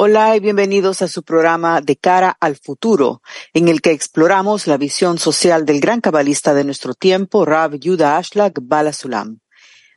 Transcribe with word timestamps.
Hola 0.00 0.36
y 0.36 0.38
bienvenidos 0.38 1.02
a 1.02 1.08
su 1.08 1.24
programa 1.24 1.80
De 1.80 1.96
cara 1.96 2.36
al 2.38 2.54
futuro, 2.54 3.20
en 3.52 3.66
el 3.66 3.80
que 3.80 3.90
exploramos 3.90 4.68
la 4.68 4.76
visión 4.76 5.18
social 5.18 5.66
del 5.66 5.80
gran 5.80 6.00
cabalista 6.00 6.54
de 6.54 6.62
nuestro 6.62 6.94
tiempo, 6.94 7.44
Rav 7.44 7.74
Yuda 7.74 8.16
Ashlag 8.16 8.52
Balasulam. 8.62 9.40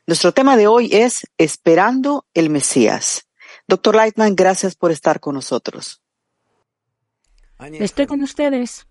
Nuestro 0.04 0.32
tema 0.32 0.56
de 0.56 0.66
hoy 0.66 0.88
es 0.92 1.28
Esperando 1.38 2.26
el 2.34 2.50
Mesías. 2.50 3.28
Doctor 3.68 3.94
Lightman, 3.94 4.34
gracias 4.34 4.74
por 4.74 4.90
estar 4.90 5.20
con 5.20 5.36
nosotros. 5.36 6.02
Estoy 7.60 8.08
con 8.08 8.24
ustedes. 8.24 8.84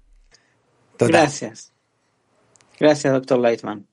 Gracias. 0.97 1.73
Gracias, 2.79 3.11
doctor 3.11 3.37
Lightman. 3.37 3.85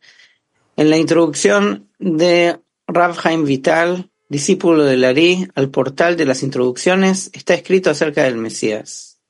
En 0.77 0.89
la 0.89 0.97
introducción 0.97 1.91
de 1.99 2.61
Rav 2.87 3.17
Haim 3.25 3.45
Vital, 3.45 4.09
discípulo 4.29 4.85
de 4.85 4.97
Larí, 4.97 5.49
al 5.55 5.71
portal 5.71 6.17
de 6.17 6.27
las 6.27 6.43
introducciones, 6.43 7.31
está 7.33 7.55
escrito 7.55 7.91
acerca 7.91 8.25
del 8.25 8.37
Mesías. 8.37 9.21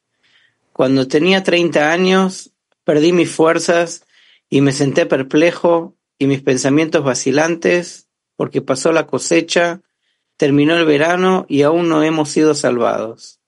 Cuando 0.73 1.07
tenía 1.07 1.43
treinta 1.45 1.93
años, 1.93 2.53
perdí 2.85 3.13
mis 3.13 3.31
fuerzas 3.31 4.05
y 4.51 4.61
me 4.61 4.73
senté 4.73 5.07
perplejo 5.07 5.97
y 6.19 6.27
mis 6.27 6.43
pensamientos 6.43 7.05
vacilantes, 7.05 8.09
porque 8.37 8.61
pasó 8.61 8.93
la 8.93 9.07
cosecha, 9.07 9.83
terminó 10.37 10.77
el 10.77 10.85
verano 10.85 11.47
y 11.49 11.63
aún 11.63 11.89
no 11.89 12.03
hemos 12.03 12.29
sido 12.31 12.55
salvados. 12.55 13.41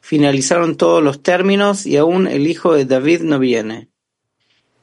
Finalizaron 0.00 0.76
todos 0.76 1.02
los 1.02 1.22
términos 1.22 1.84
y 1.84 1.96
aún 1.98 2.26
el 2.26 2.46
hijo 2.46 2.72
de 2.72 2.86
David 2.86 3.22
no 3.22 3.38
viene. 3.38 3.88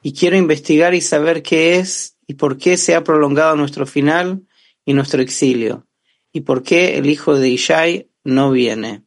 Y 0.04 0.14
quiero 0.14 0.38
investigar 0.38 0.94
y 0.94 1.02
saber 1.02 1.42
qué 1.42 1.78
es 1.78 2.16
y 2.28 2.36
por 2.36 2.58
qué 2.58 2.78
se 2.78 2.94
ha 2.94 3.04
prolongado 3.04 3.56
nuestro 3.56 3.88
final 3.88 4.44
y 4.86 4.94
nuestro 4.94 5.22
exilio 5.22 5.88
¿Y 6.36 6.42
por 6.42 6.64
qué 6.64 6.98
el 6.98 7.10
hijo 7.10 7.36
de 7.36 7.48
Ishai 7.48 8.12
no 8.26 8.52
viene? 8.52 9.06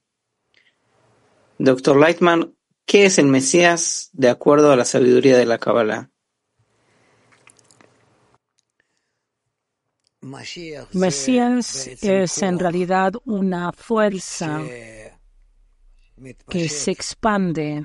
Doctor 1.59 1.99
Lightman, 1.99 2.57
¿qué 2.87 3.05
es 3.05 3.19
el 3.19 3.27
Mesías 3.27 4.09
de 4.15 4.31
acuerdo 4.31 4.73
a 4.73 4.77
la 4.77 4.87
sabiduría 4.87 5.37
de 5.37 5.45
la 5.45 5.59
Kabbalah? 5.59 6.11
Mesías 10.95 11.89
es 12.01 12.43
en 12.43 12.59
realidad 12.59 13.13
una 13.27 13.73
fuerza 13.73 14.63
que 16.49 16.69
se 16.71 16.91
expande 16.93 17.85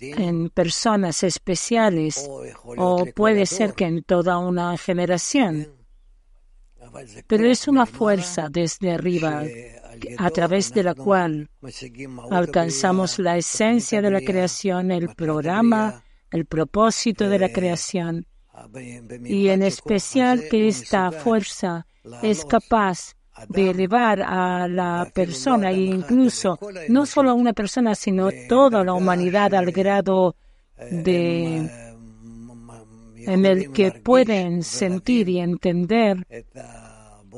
en 0.00 0.50
personas 0.50 1.22
especiales 1.22 2.28
o 2.76 3.06
puede 3.14 3.46
ser 3.46 3.74
que 3.74 3.84
en 3.84 4.02
toda 4.02 4.38
una 4.38 4.76
generación 4.76 5.79
pero 7.26 7.46
es 7.46 7.68
una 7.68 7.86
fuerza 7.86 8.48
desde 8.50 8.92
arriba 8.92 9.42
a 10.18 10.30
través 10.30 10.72
de 10.72 10.82
la 10.82 10.94
cual 10.94 11.48
alcanzamos 12.30 13.18
la 13.18 13.36
esencia 13.36 14.00
de 14.00 14.10
la 14.10 14.20
creación, 14.20 14.90
el 14.90 15.14
programa, 15.14 16.02
el 16.30 16.46
propósito 16.46 17.28
de 17.28 17.38
la 17.38 17.50
creación, 17.50 18.26
y 19.24 19.48
en 19.48 19.62
especial 19.62 20.48
que 20.50 20.68
esta 20.68 21.10
fuerza 21.12 21.86
es 22.22 22.44
capaz 22.44 23.14
de 23.48 23.70
elevar 23.70 24.22
a 24.22 24.68
la 24.68 25.10
persona 25.14 25.70
e 25.70 25.80
incluso 25.80 26.58
no 26.88 27.06
solo 27.06 27.30
a 27.30 27.34
una 27.34 27.52
persona, 27.52 27.94
sino 27.94 28.28
toda 28.48 28.84
la 28.84 28.92
humanidad 28.92 29.54
al 29.54 29.70
grado 29.72 30.36
de 30.90 31.89
en 33.26 33.46
el 33.46 33.72
que 33.72 33.92
pueden 33.92 34.62
sentir 34.62 35.28
y 35.28 35.40
entender 35.40 36.26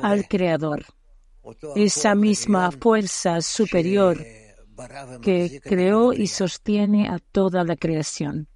al 0.00 0.26
Creador, 0.28 0.84
esa 1.76 2.14
misma 2.14 2.70
fuerza 2.70 3.40
superior 3.40 4.18
que 5.22 5.60
creó 5.62 6.12
y 6.12 6.26
sostiene 6.26 7.08
a 7.08 7.18
toda 7.18 7.64
la 7.64 7.76
creación. 7.76 8.48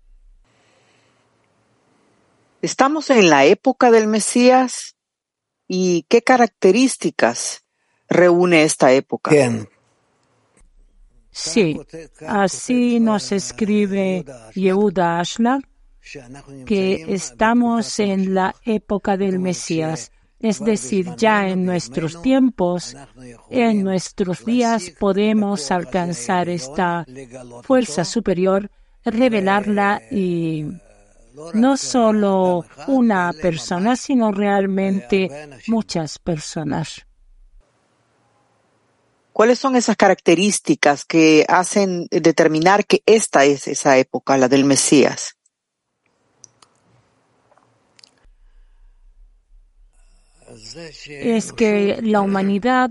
Estamos 2.63 3.11
en 3.11 3.31
la 3.31 3.45
época 3.45 3.91
del 3.91 4.07
Mesías 4.07 4.97
y 5.69 6.05
qué 6.09 6.23
características 6.23 7.65
reúne 8.09 8.63
esta 8.63 8.93
época. 8.93 9.31
Sí, 11.31 11.79
así 12.27 12.99
nos 12.99 13.31
escribe 13.31 14.25
Yehuda 14.55 15.21
Ashlag 15.21 15.63
que 16.65 17.15
estamos 17.15 17.99
en 17.99 18.35
la 18.35 18.55
época 18.65 19.17
del 19.17 19.39
Mesías, 19.39 20.13
es 20.39 20.61
decir, 20.61 21.15
ya 21.17 21.49
en 21.49 21.65
nuestros 21.65 22.21
tiempos, 22.23 22.97
en 23.51 23.83
nuestros 23.83 24.45
días 24.45 24.91
podemos 24.99 25.71
alcanzar 25.71 26.49
esta 26.49 27.07
fuerza 27.63 28.05
superior, 28.05 28.71
revelarla 29.05 30.03
y 30.11 30.67
no 31.55 31.77
solo 31.77 32.65
una 32.87 33.33
persona, 33.33 33.97
sino 33.97 34.33
realmente 34.33 35.29
muchas 35.69 36.19
personas. 36.19 37.07
¿Cuáles 39.33 39.59
son 39.59 39.77
esas 39.77 39.97
características 39.97 41.05
que 41.05 41.45
hacen 41.47 42.07
determinar 42.11 42.87
que 42.87 43.03
esta 43.05 43.45
es 43.45 43.69
esa 43.69 43.99
época, 43.99 44.39
la 44.39 44.49
del 44.49 44.65
Mesías? 44.65 45.36
Es 51.09 51.53
que 51.53 52.01
la 52.03 52.21
humanidad 52.21 52.91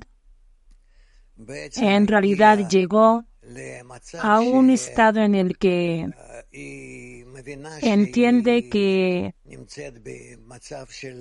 en 1.77 2.07
realidad 2.07 2.69
llegó 2.69 3.25
a 4.19 4.39
un 4.39 4.69
estado 4.69 5.21
en 5.21 5.35
el 5.35 5.57
que 5.57 6.09
entiende 7.81 8.69
que 8.69 9.35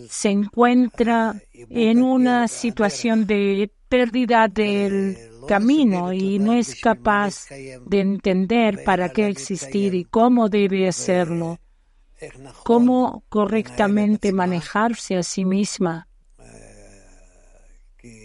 se 0.09 0.31
encuentra 0.31 1.34
en 1.53 2.03
una 2.03 2.49
situación 2.49 3.27
de 3.27 3.71
pérdida 3.88 4.49
del 4.49 5.19
camino 5.47 6.12
y 6.12 6.38
no 6.38 6.54
es 6.54 6.81
capaz 6.81 7.49
de 7.50 8.00
entender 8.00 8.84
para 8.84 9.10
qué 9.10 9.27
existir 9.28 9.94
y 9.94 10.04
cómo 10.04 10.49
debe 10.49 10.88
hacerlo, 10.88 11.60
cómo 12.62 13.25
correctamente 13.28 14.33
manejarse 14.33 15.16
a 15.16 15.22
sí 15.22 15.44
misma 15.44 16.09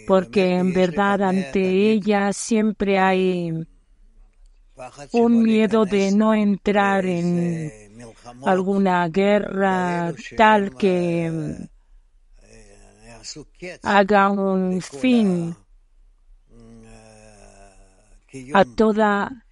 porque 0.06 0.54
en 0.56 0.72
verdad 0.72 1.22
ante 1.22 1.92
ella 1.92 2.32
siempre 2.32 2.98
hay 2.98 3.66
un 5.12 5.42
miedo 5.42 5.84
de 5.84 6.10
no 6.12 6.34
entrar 6.34 7.04
en 7.06 7.70
alguna 8.44 9.08
guerra 9.08 10.12
tal 10.36 10.76
que 10.76 11.68
haga 13.82 14.30
un 14.30 14.80
fin 14.80 15.54
a 18.54 18.64
toda 18.64 19.44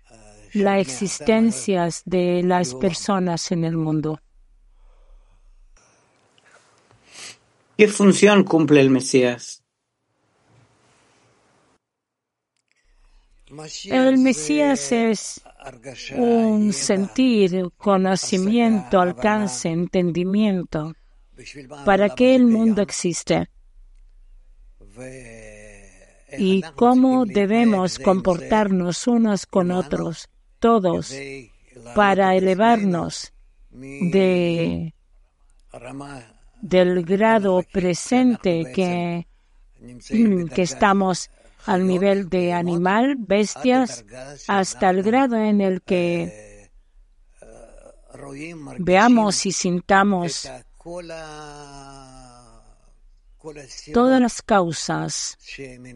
la 0.55 0.79
existencia 0.79 1.89
de 2.05 2.43
las 2.43 2.75
personas 2.75 3.53
en 3.53 3.65
el 3.65 3.77
mundo. 3.77 4.21
¿Qué 7.77 7.87
función 7.87 8.45
cumple 8.45 8.81
el 8.81 8.91
Mesías? 8.91 9.58
El 13.85 14.19
Mesías 14.19 14.93
es 14.93 15.41
un 16.17 16.73
sentir, 16.73 17.71
conocimiento, 17.77 19.01
alcance, 19.01 19.71
entendimiento. 19.71 20.95
¿Para 21.85 22.11
qué 22.11 22.35
el 22.35 22.47
mundo 22.47 22.83
existe? 22.83 23.49
Y 26.37 26.63
cómo 26.75 27.25
debemos 27.25 27.99
comportarnos 27.99 29.07
unos 29.07 29.47
con 29.47 29.71
otros, 29.71 30.29
todos, 30.59 31.15
para 31.95 32.35
elevarnos 32.37 33.33
de, 33.71 34.93
del 36.61 37.05
grado 37.05 37.63
presente 37.73 38.73
que, 38.75 39.27
que 40.55 40.63
estamos 40.63 41.31
al 41.67 41.87
nivel 41.87 42.29
de 42.29 42.53
animal, 42.53 43.17
bestias, 43.19 44.05
hasta 44.47 44.91
el 44.91 45.03
grado 45.03 45.37
en 45.37 45.61
el 45.61 45.83
que 45.83 46.71
veamos 48.79 49.47
y 49.47 49.53
sintamos 49.53 50.51
todas 53.93 54.21
las 54.21 54.43
causas 54.43 55.39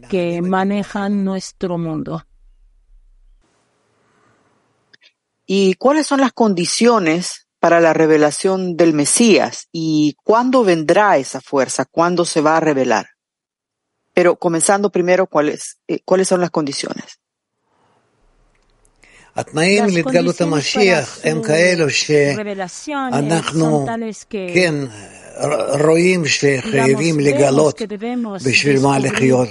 que 0.09 0.41
manejan 0.41 1.23
nuestro 1.23 1.77
mundo. 1.77 2.23
¿Y 5.45 5.73
cuáles 5.75 6.07
son 6.07 6.21
las 6.21 6.31
condiciones 6.31 7.47
para 7.59 7.81
la 7.81 7.93
revelación 7.93 8.77
del 8.77 8.93
Mesías? 8.93 9.67
¿Y 9.71 10.15
cuándo 10.23 10.63
vendrá 10.63 11.17
esa 11.17 11.41
fuerza? 11.41 11.85
¿Cuándo 11.85 12.23
se 12.25 12.41
va 12.41 12.57
a 12.57 12.61
revelar? 12.61 13.12
Pero 14.14 14.36
comenzando 14.36 14.90
primero, 14.90 15.26
¿cuáles, 15.26 15.78
eh, 15.86 16.00
¿cuáles 16.04 16.28
son 16.28 16.40
las 16.40 16.50
condiciones? 16.50 17.18
התנאים 19.38 19.84
להתגלות 19.86 20.40
המשיח 20.40 21.18
הם 21.24 21.42
כאלו 21.42 21.90
שאנחנו 21.90 23.86
כן 24.54 24.74
רואים 25.84 26.26
שחייבים 26.26 27.20
לגלות 27.20 27.82
בשביל 28.44 28.80
מה 28.80 28.98
לחיות, 28.98 29.48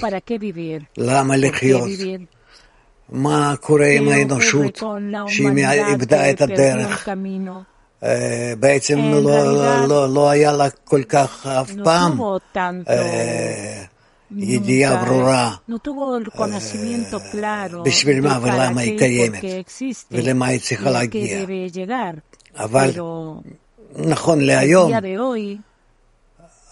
למה 0.97 1.37
לחיות, 1.37 1.89
מה 3.09 3.55
קורה 3.61 3.87
עם 3.87 4.09
האנושות 4.09 4.83
שהיא 5.27 5.67
איבדה 5.67 6.29
את 6.29 6.41
הדרך. 6.41 7.09
בעצם 8.59 8.99
לא, 8.99 9.87
לא, 9.87 10.13
לא 10.13 10.29
היה 10.29 10.51
לה 10.51 10.69
כל 10.69 11.03
כך 11.03 11.45
אף 11.45 11.71
פעם 11.83 12.19
ידיעה 14.36 15.04
ברורה 15.04 15.54
בשביל 17.84 18.20
מה 18.20 18.38
ולמה 18.42 18.80
היא 18.80 18.98
קיימת 18.98 19.44
ולמה 20.10 20.46
היא 20.46 20.60
צריכה 20.60 20.90
להגיע. 20.90 21.44
אבל 22.56 22.90
נכון 23.96 24.40
להיום 24.40 24.92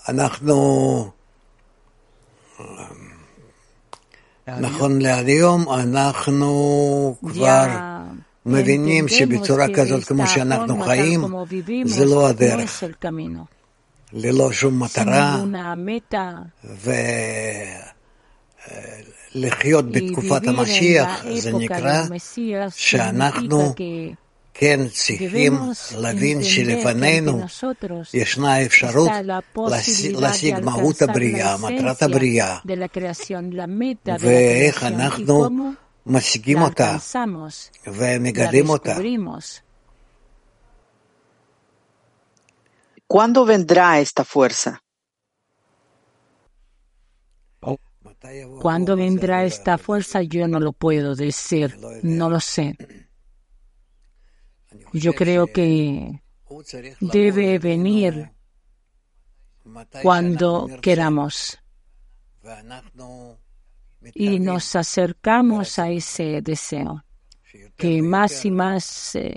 אנחנו 0.09 1.11
נכון 4.47 5.03
להיום 5.03 5.69
אנחנו 5.69 7.17
כבר 7.21 7.67
מבינים 8.47 9.09
שבצורה 9.09 9.67
כזאת 9.75 10.05
כמו 10.05 10.27
שאנחנו 10.27 10.83
חיים 10.83 11.25
זה 11.85 12.05
לא 12.05 12.29
הדרך. 12.29 12.85
ללא 14.13 14.53
שום 14.53 14.83
מטרה, 14.83 15.45
ולחיות 19.35 19.93
בתקופת 19.93 20.47
המשיח 20.47 21.25
זה 21.39 21.53
נקרא 21.53 22.03
שאנחנו 22.77 23.75
כן 24.55 24.81
צריכים 24.93 25.59
להבין 25.99 26.43
שלפנינו 26.43 27.41
ישנה 28.15 28.65
אפשרות 28.65 29.11
להשיג 30.05 30.61
מהות 30.65 31.03
הבריאה, 31.03 31.57
מטרת 31.57 32.03
הבריאה, 32.03 32.59
ואיך 34.21 34.85
אנחנו 34.85 35.49
משיגים 36.07 36.63
אותה 36.63 36.97
ומגלים 37.87 38.69
אותה. 38.69 38.97
¿Cuándo 43.11 43.45
vendrá 43.45 43.99
esta 43.99 44.25
fuerza? 44.25 44.85
¿Cuándo 48.61 48.95
vendrá 48.95 49.43
esta 49.43 49.79
fuerza? 49.79 50.23
Yo 50.23 50.47
no 50.47 50.61
lo 50.61 50.73
puedo 50.73 51.17
decir, 51.17 51.77
no 52.05 52.31
lo 52.31 52.39
sé. 52.39 52.77
Yo 54.93 55.13
creo 55.13 55.49
que 55.49 56.23
debe 57.01 57.59
venir 57.59 58.31
cuando 60.05 60.69
queramos 60.81 61.59
y 64.15 64.39
nos 64.39 64.77
acercamos 64.77 65.81
a 65.81 65.91
ese 65.91 66.43
deseo, 66.43 67.05
que 67.77 68.03
más 68.03 68.45
y 68.45 68.53
más 68.53 69.17
eh, 69.17 69.37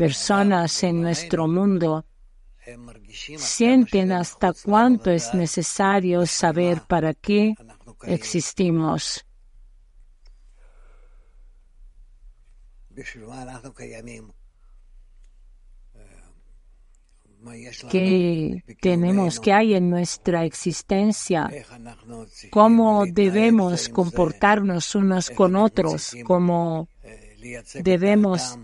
personas 0.00 0.82
en 0.82 1.02
nuestro 1.02 1.46
mundo 1.46 2.06
sienten 3.36 4.12
hasta 4.12 4.54
cuánto 4.54 5.10
es 5.10 5.34
necesario 5.34 6.24
saber 6.24 6.80
para 6.88 7.12
qué 7.12 7.54
existimos. 8.04 9.26
¿Qué 17.90 18.64
tenemos, 18.80 19.38
que 19.38 19.52
hay 19.52 19.74
en 19.74 19.90
nuestra 19.90 20.46
existencia? 20.46 21.50
¿Cómo 22.50 23.04
debemos 23.04 23.90
comportarnos 23.90 24.94
unos 24.94 25.28
con 25.28 25.56
otros? 25.56 26.16
¿Cómo 26.24 26.88
debemos 27.74 28.58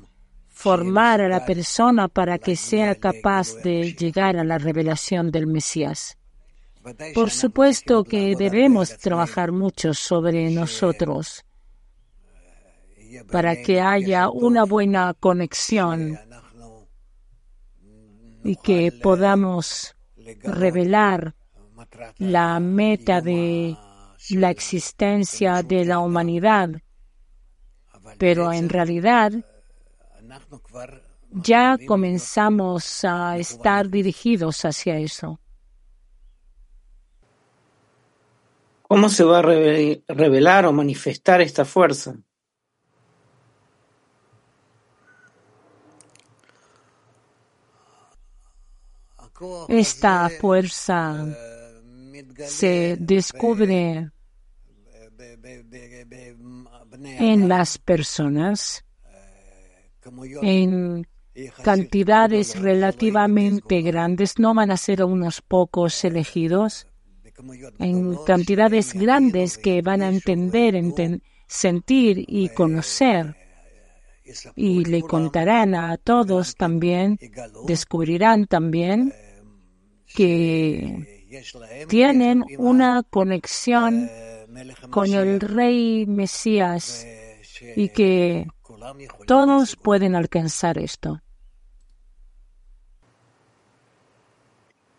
formar 0.66 1.20
a 1.20 1.28
la 1.28 1.46
persona 1.46 2.08
para 2.08 2.40
que 2.40 2.56
sea 2.56 2.96
capaz 2.96 3.54
de 3.62 3.94
llegar 3.94 4.36
a 4.36 4.42
la 4.42 4.58
revelación 4.58 5.30
del 5.30 5.46
Mesías. 5.46 6.18
Por 7.14 7.30
supuesto 7.30 8.02
que 8.02 8.34
debemos 8.34 8.98
trabajar 8.98 9.52
mucho 9.52 9.94
sobre 9.94 10.50
nosotros 10.50 11.44
para 13.30 13.54
que 13.62 13.80
haya 13.80 14.28
una 14.28 14.64
buena 14.64 15.14
conexión 15.14 16.18
y 18.42 18.56
que 18.56 18.90
podamos 18.90 19.94
revelar 20.42 21.36
la 22.18 22.58
meta 22.58 23.20
de 23.20 23.76
la 24.30 24.50
existencia 24.50 25.62
de 25.62 25.84
la 25.84 26.00
humanidad. 26.00 26.70
Pero 28.18 28.52
en 28.52 28.68
realidad 28.68 29.30
ya 31.30 31.76
comenzamos 31.86 33.04
a 33.04 33.36
estar 33.38 33.88
dirigidos 33.88 34.64
hacia 34.64 34.98
eso. 34.98 35.40
¿Cómo 38.82 39.08
se 39.08 39.24
va 39.24 39.40
a 39.40 39.42
revelar 39.42 40.64
o 40.64 40.72
manifestar 40.72 41.40
esta 41.40 41.64
fuerza? 41.64 42.16
Esta 49.68 50.30
fuerza 50.40 51.26
se 52.38 52.96
descubre 52.98 54.10
en 56.92 57.48
las 57.48 57.76
personas 57.76 58.85
en 60.42 61.06
cantidades 61.62 62.58
relativamente 62.60 63.82
grandes, 63.82 64.38
no 64.38 64.54
van 64.54 64.70
a 64.70 64.76
ser 64.76 65.04
unos 65.04 65.42
pocos 65.42 66.04
elegidos, 66.04 66.86
en 67.78 68.16
cantidades 68.24 68.94
grandes 68.94 69.58
que 69.58 69.82
van 69.82 70.02
a 70.02 70.08
entender, 70.08 70.74
sentir 71.46 72.24
y 72.26 72.48
conocer. 72.50 73.36
Y 74.56 74.84
le 74.84 75.02
contarán 75.02 75.74
a 75.74 75.96
todos 75.98 76.56
también, 76.56 77.18
descubrirán 77.66 78.46
también 78.46 79.12
que 80.14 81.26
tienen 81.88 82.44
una 82.58 83.04
conexión 83.04 84.10
con 84.90 85.12
el 85.12 85.40
Rey 85.40 86.06
Mesías 86.06 87.06
y 87.76 87.90
que 87.90 88.46
todos 89.26 89.76
pueden 89.76 90.14
alcanzar 90.14 90.78
esto. 90.78 91.20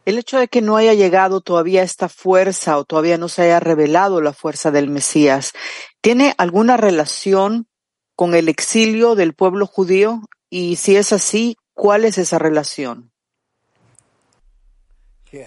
El 0.06 0.18
hecho 0.18 0.40
de 0.40 0.48
que 0.48 0.62
no 0.62 0.78
haya 0.78 0.94
llegado 0.94 1.42
todavía 1.42 1.84
esta 1.84 2.08
fuerza 2.08 2.78
o 2.78 2.86
todavía 2.86 3.18
no 3.18 3.28
se 3.28 3.42
haya 3.42 3.60
revelado 3.60 4.22
la 4.22 4.32
fuerza 4.32 4.72
del 4.72 4.90
Mesías, 4.90 5.52
¿tiene 6.00 6.34
alguna 6.38 6.78
relación 6.78 7.68
con 8.16 8.34
el 8.34 8.48
exilio 8.48 9.16
del 9.16 9.34
pueblo 9.34 9.68
judío? 9.68 10.22
Y 10.50 10.78
si 10.78 10.96
es 10.96 11.12
así, 11.12 11.58
¿cuál 11.74 12.06
es 12.06 12.18
esa 12.18 12.40
relación? 12.40 13.12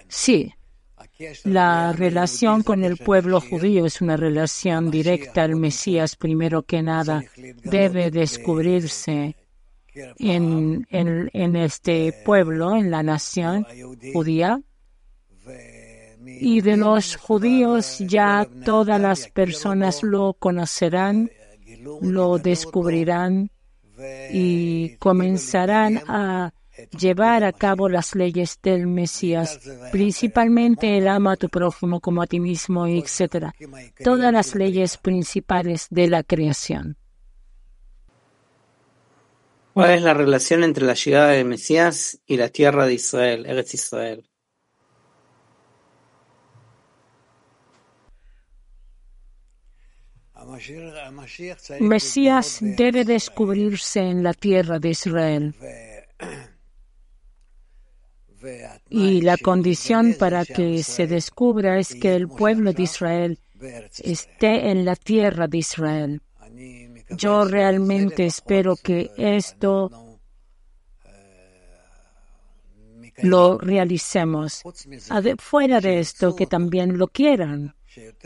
Sí, 0.08 0.54
la 1.44 1.92
relación 1.92 2.62
con 2.62 2.84
el 2.84 2.96
pueblo 2.96 3.40
judío 3.40 3.86
es 3.86 4.00
una 4.00 4.16
relación 4.16 4.90
directa. 4.90 5.44
El 5.44 5.56
Mesías, 5.56 6.16
primero 6.16 6.62
que 6.62 6.82
nada, 6.82 7.22
debe 7.64 8.10
descubrirse 8.10 9.36
en, 10.18 10.86
en, 10.90 11.56
este 11.56 12.12
pueblo, 12.24 12.76
en 12.76 12.90
la 12.90 13.02
nación 13.02 13.66
judía. 14.12 14.60
Y 16.24 16.60
de 16.60 16.76
los 16.76 17.16
judíos 17.16 17.98
ya 17.98 18.46
todas 18.64 19.00
las 19.00 19.28
personas 19.28 20.02
lo 20.02 20.34
conocerán, 20.34 21.30
lo 22.02 22.38
descubrirán 22.38 23.50
y 24.30 24.96
comenzarán 24.96 26.02
a 26.06 26.52
llevar 26.98 27.44
a 27.44 27.52
cabo 27.52 27.88
las 27.88 28.14
leyes 28.14 28.58
del 28.62 28.86
Mesías, 28.86 29.60
principalmente 29.92 30.98
el 30.98 31.08
ama 31.08 31.32
a 31.32 31.36
tu 31.36 31.48
prójimo 31.48 32.00
como 32.00 32.22
a 32.22 32.26
ti 32.26 32.40
mismo, 32.40 32.86
etc. 32.86 33.52
Todas 34.02 34.32
las 34.32 34.54
leyes 34.54 34.96
principales 34.96 35.86
de 35.90 36.08
la 36.08 36.22
creación. 36.22 36.96
¿Cuál 39.72 39.90
es 39.92 40.02
la 40.02 40.14
relación 40.14 40.64
entre 40.64 40.84
la 40.84 40.94
llegada 40.94 41.28
del 41.28 41.46
Mesías 41.46 42.18
y 42.26 42.36
la 42.36 42.48
tierra 42.48 42.86
de 42.86 42.94
Israel, 42.94 43.46
Eretz 43.46 43.74
Israel? 43.74 44.30
Mesías 51.80 52.58
debe 52.60 53.04
descubrirse 53.04 54.00
en 54.00 54.22
la 54.22 54.34
tierra 54.34 54.78
de 54.78 54.90
Israel. 54.90 55.54
Y 58.88 59.20
la 59.22 59.36
condición 59.36 60.14
para 60.18 60.44
que 60.44 60.82
se 60.82 61.06
descubra 61.06 61.78
es 61.78 61.94
que 61.94 62.14
el 62.14 62.28
pueblo 62.28 62.72
de 62.72 62.82
Israel 62.82 63.38
esté 64.02 64.70
en 64.70 64.84
la 64.84 64.96
tierra 64.96 65.46
de 65.46 65.58
Israel. 65.58 66.22
Yo 67.10 67.44
realmente 67.44 68.26
espero 68.26 68.76
que 68.76 69.10
esto 69.16 69.90
lo 73.22 73.58
realicemos. 73.58 74.62
Fuera 75.38 75.80
de 75.80 76.00
esto, 76.00 76.34
que 76.34 76.46
también 76.46 76.98
lo 76.98 77.08
quieran, 77.08 77.74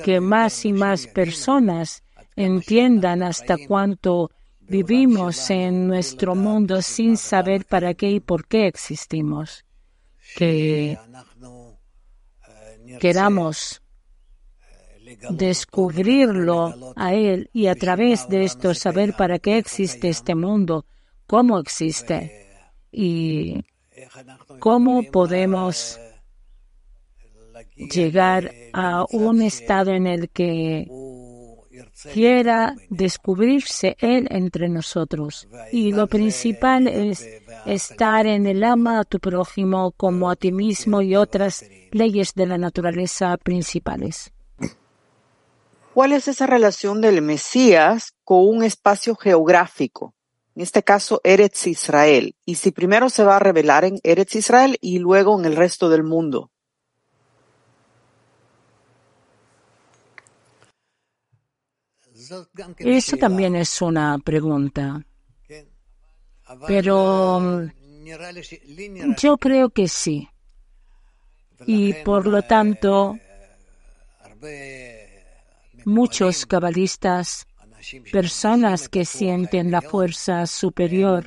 que 0.03 0.21
más 0.21 0.65
y 0.65 0.73
más 0.73 1.07
personas 1.07 2.03
entiendan 2.37 3.23
hasta 3.23 3.57
cuánto 3.67 4.31
vivimos 4.61 5.51
en 5.51 5.87
nuestro 5.87 6.35
mundo 6.35 6.83
sin 6.83 7.17
saber 7.17 7.65
para 7.65 7.95
qué 7.95 8.11
y 8.11 8.21
por 8.21 8.47
qué 8.47 8.67
existimos. 8.67 9.64
Que 10.37 10.99
queramos 13.01 13.83
descubrirlo 15.31 16.93
a 16.97 17.15
Él 17.15 17.51
y 17.53 17.67
a 17.67 17.75
través 17.75 18.29
de 18.29 18.45
esto 18.45 18.75
saber 18.75 19.15
para 19.15 19.39
qué 19.39 19.59
existe 19.59 20.09
este 20.09 20.35
mundo, 20.35 20.87
cómo 21.27 21.59
existe 21.59 22.49
y 22.91 23.65
cómo 24.59 25.03
podemos 25.11 26.01
llegar 27.77 28.53
a 28.73 29.05
un 29.11 29.43
estado 29.43 29.93
en 29.93 30.07
el 30.07 30.31
que 30.31 30.89
quiera 32.13 32.75
descubrirse 32.91 33.97
Él 34.01 34.27
entre 34.31 34.69
nosotros. 34.69 35.49
Y 35.73 35.93
lo 35.93 36.07
principal 36.07 36.89
es 36.89 37.27
estar 37.67 38.27
en 38.27 38.47
el 38.47 38.65
ama 38.65 39.01
a 39.01 39.05
tu 39.05 39.19
prójimo 39.21 39.93
como 39.93 40.31
a 40.31 40.37
ti 40.37 40.53
mismo 40.53 41.03
y 41.03 41.17
otras 41.17 41.65
leyes 41.91 42.35
de 42.35 42.47
la 42.47 42.59
naturaleza 42.59 43.37
principales. 43.37 44.33
¿Cuál 45.95 46.13
es 46.13 46.27
esa 46.27 46.47
relación 46.47 47.01
del 47.01 47.23
Mesías 47.23 48.15
con 48.25 48.49
un 48.49 48.65
espacio 48.65 49.15
geográfico? 49.15 50.13
En 50.57 50.63
este 50.63 50.83
caso, 50.83 51.21
Eretz 51.25 51.67
Israel. 51.67 52.35
Y 52.45 52.57
si 52.57 52.71
primero 52.71 53.11
se 53.11 53.25
va 53.25 53.37
a 53.37 53.41
revelar 53.41 53.85
en 53.85 53.99
Eretz 54.03 54.37
Israel 54.37 54.77
y 54.81 54.99
luego 54.99 55.39
en 55.39 55.47
el 55.47 55.57
resto 55.57 55.89
del 55.89 56.03
mundo. 56.03 56.51
Eso 62.79 63.17
también 63.17 63.57
es 63.57 63.81
una 63.83 64.19
pregunta. 64.19 65.05
Pero 66.67 67.41
mm, 67.41 69.15
yo 69.17 69.39
creo 69.39 69.71
que 69.71 69.89
sí. 69.89 70.29
Y 71.67 71.93
por 72.05 72.27
lo 72.27 72.43
tanto, 72.43 73.19
muchos 75.85 76.47
cabalistas, 76.47 77.47
personas 78.13 78.89
que 78.89 79.05
sienten 79.05 79.71
la 79.71 79.81
fuerza 79.81 80.47
superior 80.47 81.27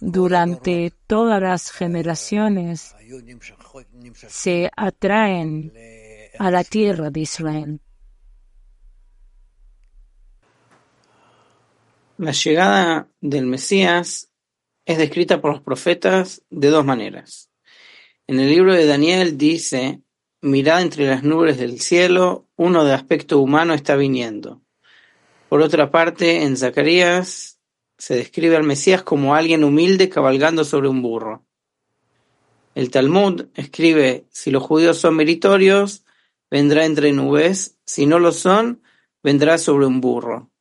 durante 0.00 0.92
todas 1.06 1.42
las 1.42 1.70
generaciones, 1.70 2.94
se 4.28 4.70
atraen 4.76 5.72
a 6.38 6.50
la 6.50 6.64
tierra 6.64 7.10
de 7.10 7.20
Israel. 7.20 7.80
La 12.16 12.30
llegada 12.30 13.08
del 13.20 13.44
Mesías 13.46 14.30
es 14.86 14.98
descrita 14.98 15.40
por 15.40 15.50
los 15.50 15.62
profetas 15.62 16.44
de 16.48 16.68
dos 16.68 16.84
maneras. 16.84 17.50
En 18.28 18.38
el 18.38 18.50
libro 18.50 18.72
de 18.72 18.86
Daniel 18.86 19.36
dice 19.36 20.00
Mirad 20.40 20.82
entre 20.82 21.08
las 21.08 21.24
nubes 21.24 21.58
del 21.58 21.80
cielo, 21.80 22.46
uno 22.54 22.84
de 22.84 22.92
aspecto 22.92 23.40
humano 23.40 23.74
está 23.74 23.96
viniendo. 23.96 24.62
Por 25.48 25.60
otra 25.60 25.90
parte, 25.90 26.44
en 26.44 26.56
Zacarías 26.56 27.58
se 27.98 28.14
describe 28.14 28.56
al 28.56 28.62
Mesías 28.62 29.02
como 29.02 29.34
alguien 29.34 29.64
humilde 29.64 30.08
cabalgando 30.08 30.64
sobre 30.64 30.88
un 30.88 31.02
burro. 31.02 31.44
El 32.76 32.92
Talmud 32.92 33.46
escribe, 33.54 34.26
si 34.30 34.52
los 34.52 34.62
judíos 34.62 34.98
son 34.98 35.16
meritorios, 35.16 36.04
vendrá 36.48 36.84
entre 36.84 37.10
nubes, 37.10 37.76
si 37.84 38.06
no 38.06 38.20
lo 38.20 38.30
son, 38.30 38.82
vendrá 39.20 39.58
sobre 39.58 39.86
un 39.86 40.00
burro. 40.00 40.52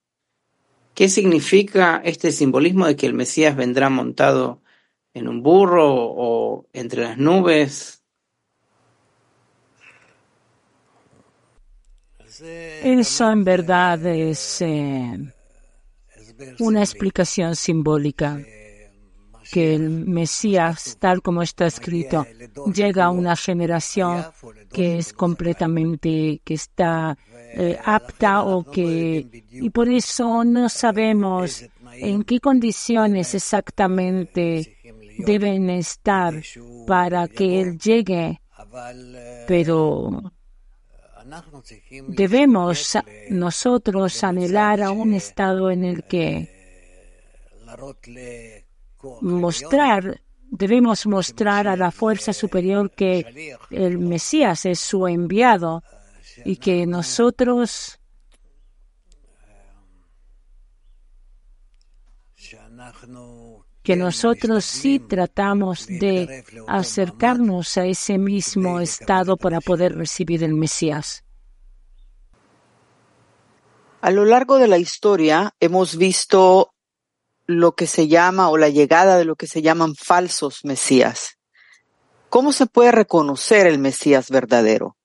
¿Qué 0.93 1.09
significa 1.09 2.01
este 2.03 2.31
simbolismo 2.31 2.85
de 2.85 2.95
que 2.95 3.07
el 3.07 3.13
Mesías 3.13 3.55
vendrá 3.55 3.89
montado 3.89 4.61
en 5.13 5.27
un 5.27 5.41
burro 5.41 5.91
o 5.91 6.67
entre 6.73 7.03
las 7.03 7.17
nubes? 7.17 8.03
Eso 12.41 13.31
en 13.31 13.43
verdad 13.43 14.05
es 14.05 14.61
eh, 14.61 15.33
una 16.59 16.81
explicación 16.81 17.55
simbólica 17.55 18.39
que 19.51 19.75
el 19.75 19.89
Mesías, 19.89 20.97
tal 20.99 21.21
como 21.21 21.43
está 21.43 21.67
escrito, 21.67 22.25
llega 22.73 23.05
a 23.05 23.09
una 23.11 23.35
generación 23.35 24.25
que 24.71 24.97
es 24.97 25.13
completamente, 25.13 26.41
que 26.43 26.53
está 26.55 27.17
eh, 27.55 27.77
apta 27.83 28.43
o 28.43 28.63
que, 28.63 29.43
y 29.51 29.69
por 29.69 29.87
eso 29.89 30.43
no 30.43 30.69
sabemos 30.69 31.65
en 31.93 32.23
qué 32.23 32.39
condiciones 32.39 33.35
exactamente 33.35 34.77
deben 35.19 35.69
estar 35.69 36.33
para 36.87 37.27
que 37.27 37.61
Él 37.61 37.77
llegue, 37.77 38.41
pero 39.47 40.33
Debemos 42.07 42.97
nosotros 43.29 44.23
anhelar 44.23 44.81
a 44.81 44.91
un 44.91 45.13
estado 45.13 45.71
en 45.71 45.83
el 45.85 46.03
que 46.03 46.49
mostrar, 49.21 50.21
debemos 50.49 51.05
mostrar 51.07 51.67
a 51.67 51.75
la 51.75 51.91
fuerza 51.91 52.33
superior 52.33 52.91
que 52.91 53.55
el 53.71 53.97
Mesías 53.97 54.65
es 54.65 54.79
su 54.79 55.07
enviado 55.07 55.83
y 56.45 56.57
que 56.57 56.85
nosotros 56.85 57.99
que 63.83 63.95
nosotros 63.97 64.63
sí 64.63 64.99
tratamos 64.99 65.87
de 65.87 66.43
acercarnos 66.67 67.77
a 67.77 67.85
ese 67.85 68.17
mismo 68.17 68.79
estado 68.79 69.35
para 69.37 69.59
poder 69.59 69.95
recibir 69.95 70.43
el 70.43 70.53
Mesías. 70.53 71.23
A 74.01 74.11
lo 74.11 74.25
largo 74.25 74.57
de 74.57 74.67
la 74.67 74.77
historia 74.77 75.53
hemos 75.59 75.97
visto 75.97 76.73
lo 77.45 77.75
que 77.75 77.87
se 77.87 78.07
llama 78.07 78.49
o 78.49 78.57
la 78.57 78.69
llegada 78.69 79.17
de 79.17 79.25
lo 79.25 79.35
que 79.35 79.47
se 79.47 79.61
llaman 79.61 79.95
falsos 79.95 80.63
Mesías. 80.63 81.37
¿Cómo 82.29 82.51
se 82.51 82.65
puede 82.65 82.91
reconocer 82.91 83.67
el 83.67 83.79
Mesías 83.79 84.29
verdadero? 84.29 84.97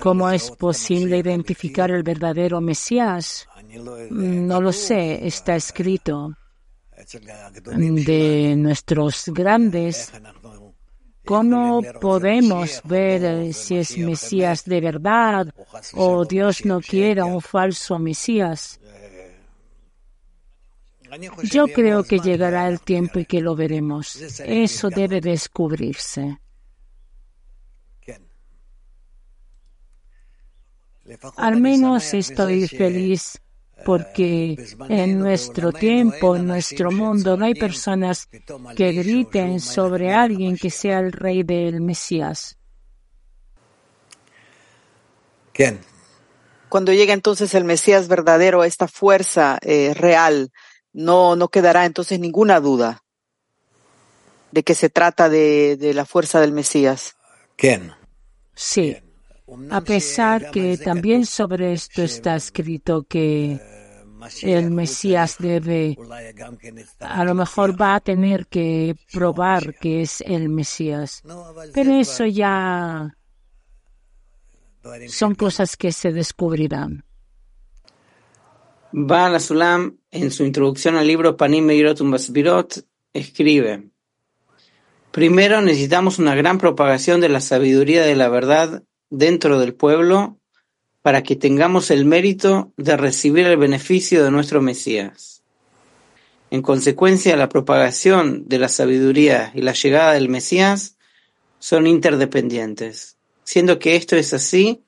¿Cómo 0.00 0.30
es 0.30 0.50
posible 0.50 1.18
identificar 1.18 1.90
el 1.90 2.02
verdadero 2.02 2.60
Mesías? 2.60 3.48
No 4.10 4.60
lo 4.60 4.72
sé, 4.72 5.26
está 5.26 5.56
escrito 5.56 6.36
de 7.76 8.54
nuestros 8.56 9.24
grandes. 9.26 10.12
¿Cómo 11.24 11.82
podemos 12.00 12.80
ver 12.84 13.52
si 13.52 13.76
es 13.76 13.98
Mesías 13.98 14.64
de 14.64 14.80
verdad 14.80 15.54
o 15.94 16.24
Dios 16.24 16.64
no 16.64 16.80
quiera 16.80 17.26
un 17.26 17.42
falso 17.42 17.98
Mesías? 17.98 18.80
Yo 21.44 21.66
creo 21.68 22.04
que 22.04 22.18
llegará 22.18 22.68
el 22.68 22.80
tiempo 22.80 23.18
y 23.18 23.26
que 23.26 23.40
lo 23.40 23.54
veremos. 23.54 24.16
Eso 24.40 24.88
debe 24.88 25.20
descubrirse. 25.20 26.38
Al 31.36 31.60
menos 31.60 32.14
estoy 32.14 32.68
feliz 32.68 33.40
porque 33.84 34.56
en 34.88 35.18
nuestro 35.18 35.72
tiempo, 35.72 36.36
en 36.36 36.46
nuestro 36.46 36.90
mundo, 36.90 37.36
no 37.36 37.44
hay 37.44 37.54
personas 37.54 38.28
que 38.76 38.92
griten 38.92 39.60
sobre 39.60 40.12
alguien 40.12 40.56
que 40.56 40.70
sea 40.70 40.98
el 40.98 41.12
rey 41.12 41.42
del 41.42 41.80
Mesías. 41.80 42.56
Cuando 46.68 46.92
llega 46.92 47.14
entonces 47.14 47.54
el 47.54 47.64
Mesías 47.64 48.08
verdadero, 48.08 48.64
esta 48.64 48.86
fuerza 48.88 49.58
eh, 49.62 49.94
real, 49.94 50.52
no, 50.92 51.34
no 51.36 51.48
quedará 51.48 51.84
entonces 51.84 52.20
ninguna 52.20 52.60
duda 52.60 53.02
de 54.52 54.62
que 54.62 54.74
se 54.74 54.88
trata 54.88 55.28
de, 55.28 55.76
de 55.76 55.94
la 55.94 56.04
fuerza 56.04 56.40
del 56.40 56.52
Mesías. 56.52 57.16
¿Quién? 57.56 57.92
Sí. 58.54 58.96
A 59.70 59.80
pesar 59.80 60.50
que 60.50 60.76
también 60.76 61.24
sobre 61.24 61.72
esto 61.72 62.02
está 62.02 62.36
escrito 62.36 63.04
que 63.04 63.58
el 64.42 64.70
Mesías 64.70 65.36
debe, 65.38 65.96
a 67.00 67.24
lo 67.24 67.34
mejor 67.34 67.80
va 67.80 67.94
a 67.94 68.00
tener 68.00 68.46
que 68.46 68.96
probar 69.12 69.74
que 69.76 70.02
es 70.02 70.20
el 70.20 70.48
Mesías. 70.48 71.22
Pero 71.72 71.92
eso 71.94 72.26
ya 72.26 73.16
son 75.08 75.34
cosas 75.34 75.76
que 75.76 75.92
se 75.92 76.12
descubrirán. 76.12 77.04
Baal 78.92 79.34
Asulam, 79.34 79.98
en 80.10 80.30
su 80.30 80.44
introducción 80.44 80.96
al 80.96 81.06
libro 81.06 81.36
Panim 81.36 81.64
Meirot 81.64 82.00
Basbirot, 82.00 82.86
escribe: 83.12 83.90
Primero 85.10 85.60
necesitamos 85.60 86.18
una 86.18 86.34
gran 86.34 86.58
propagación 86.58 87.20
de 87.20 87.28
la 87.28 87.40
sabiduría 87.40 88.02
de 88.02 88.16
la 88.16 88.28
verdad 88.28 88.84
dentro 89.10 89.58
del 89.58 89.74
pueblo 89.74 90.38
para 91.02 91.22
que 91.22 91.36
tengamos 91.36 91.90
el 91.90 92.04
mérito 92.04 92.72
de 92.76 92.96
recibir 92.96 93.46
el 93.46 93.56
beneficio 93.56 94.24
de 94.24 94.30
nuestro 94.30 94.60
Mesías. 94.60 95.42
En 96.50 96.62
consecuencia, 96.62 97.36
la 97.36 97.48
propagación 97.48 98.48
de 98.48 98.58
la 98.58 98.68
sabiduría 98.68 99.52
y 99.54 99.62
la 99.62 99.72
llegada 99.72 100.14
del 100.14 100.28
Mesías 100.28 100.96
son 101.58 101.86
interdependientes. 101.86 103.18
Siendo 103.44 103.78
que 103.78 103.96
esto 103.96 104.16
es 104.16 104.32
así, 104.32 104.82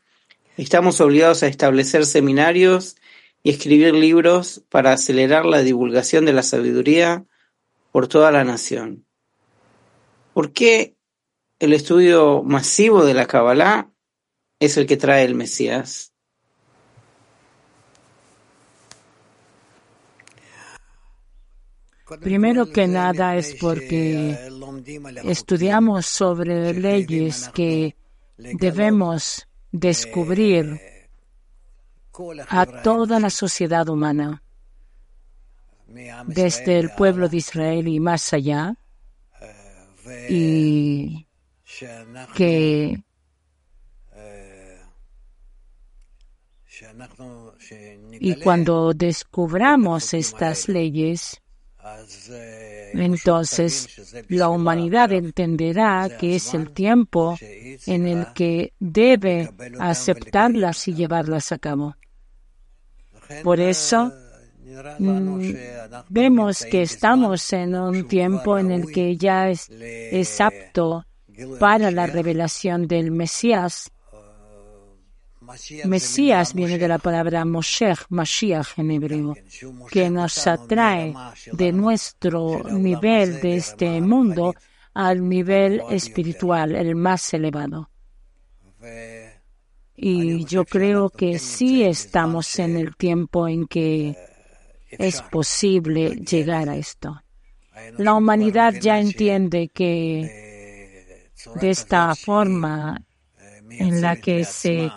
estamos 0.57 1.01
obligados 1.01 1.43
a 1.43 1.49
establecer 1.49 2.07
seminarios 2.07 2.97
y 3.43 3.51
escribir 3.51 3.95
libros 3.95 4.63
para 4.69 4.93
acelerar 4.93 5.47
la 5.47 5.63
divulgación 5.63 6.25
de 6.25 6.33
la 6.33 6.43
sabiduría 6.43 7.25
por 7.93 8.09
toda 8.09 8.31
la 8.31 8.45
nación. 8.45 9.05
¿Por 10.35 10.53
qué 10.53 10.97
el 11.59 11.73
estudio 11.73 12.43
masivo 12.43 13.05
de 13.05 13.15
la 13.15 13.27
Kabbalah 13.27 13.91
es 14.61 14.77
el 14.77 14.87
que 14.87 14.97
trae 14.97 15.25
el 15.25 15.35
Mesías? 15.35 16.13
Primero 22.21 22.71
que 22.71 22.89
nada 22.89 23.37
es 23.37 23.55
porque 23.61 24.37
estudiamos 25.25 26.07
sobre 26.07 26.75
leyes 26.75 27.49
que 27.55 27.97
debemos 28.37 29.47
descubrir 29.71 30.81
a 32.49 32.67
toda 32.83 33.21
la 33.21 33.31
sociedad 33.31 33.89
humana, 33.89 34.43
desde 36.27 36.81
el 36.81 36.91
pueblo 36.91 37.29
de 37.29 37.37
Israel 37.37 37.87
y 37.87 38.01
más 38.01 38.33
allá, 38.33 38.75
y 40.29 41.27
que 42.35 43.05
y 48.13 48.35
cuando 48.37 48.93
descubramos 48.95 50.15
estas 50.15 50.69
leyes, 50.69 51.41
entonces 52.93 54.25
la 54.29 54.49
humanidad 54.49 55.13
entenderá 55.13 56.09
que 56.19 56.37
es 56.37 56.55
el 56.55 56.73
tiempo 56.73 57.37
en 57.41 58.07
el 58.07 58.27
que 58.35 58.73
debe 58.79 59.51
aceptarlas 59.79 60.89
y 60.89 60.95
llevarlas 60.95 61.53
a 61.53 61.59
cabo. 61.59 61.97
Por 63.43 63.61
eso 63.61 64.13
mm, 64.99 65.53
vemos 66.09 66.65
que 66.65 66.83
estamos 66.83 67.53
en 67.53 67.75
un 67.77 68.09
tiempo 68.09 68.59
en 68.59 68.73
el 68.73 68.93
que 68.93 69.17
ya 69.17 69.49
es, 69.49 69.71
es 69.71 70.41
apto 70.41 71.07
para 71.59 71.91
la 71.91 72.07
revelación 72.07 72.87
del 72.87 73.11
Mesías 73.11 73.91
Mesías 75.85 76.55
viene 76.55 76.79
de 76.79 76.89
la 76.89 76.99
palabra 76.99 77.45
Moshe, 77.45 77.95
Mashiach 78.09 78.79
en 78.79 78.91
hebreo, 78.91 79.37
que 79.91 80.11
nos 80.11 80.47
atrae 80.47 81.15
de 81.53 81.73
nuestro 81.73 82.63
nivel 82.65 83.41
de 83.41 83.57
este 83.57 84.01
mundo 84.01 84.55
al 84.95 85.29
nivel 85.29 85.83
espiritual, 85.91 86.75
el 86.75 86.95
más 86.95 87.33
elevado. 87.35 87.91
Y 89.97 90.45
yo 90.45 90.65
creo 90.65 91.11
que 91.11 91.39
sí 91.39 91.85
estamos 91.85 92.59
en 92.59 92.77
el 92.77 92.97
tiempo 92.97 93.47
en 93.47 93.67
que 93.67 94.17
es 94.91 95.23
posible 95.23 96.17
llegar 96.17 96.69
a 96.69 96.77
esto. 96.77 97.23
La 97.99 98.15
humanidad 98.15 98.75
ya 98.75 98.99
entiende 98.99 99.69
que 99.69 101.31
de 101.61 101.71
esta 101.71 102.15
forma 102.15 103.01
en 103.71 104.01
la 104.01 104.17
que 104.17 104.45
se 104.45 104.91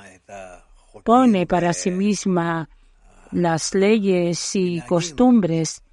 pone 1.03 1.45
para 1.45 1.73
sí 1.73 1.91
misma 1.91 2.69
las 3.31 3.73
leyes 3.73 4.55
y 4.55 4.81
costumbres, 4.81 5.83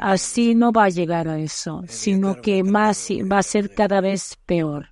así 0.00 0.54
no 0.54 0.72
va 0.72 0.84
a 0.84 0.88
llegar 0.88 1.28
a 1.28 1.38
eso, 1.38 1.82
sino 1.88 2.40
que 2.40 2.62
más 2.62 3.08
va 3.10 3.38
a 3.38 3.42
ser 3.42 3.74
cada 3.74 4.00
vez 4.00 4.36
peor. 4.46 4.88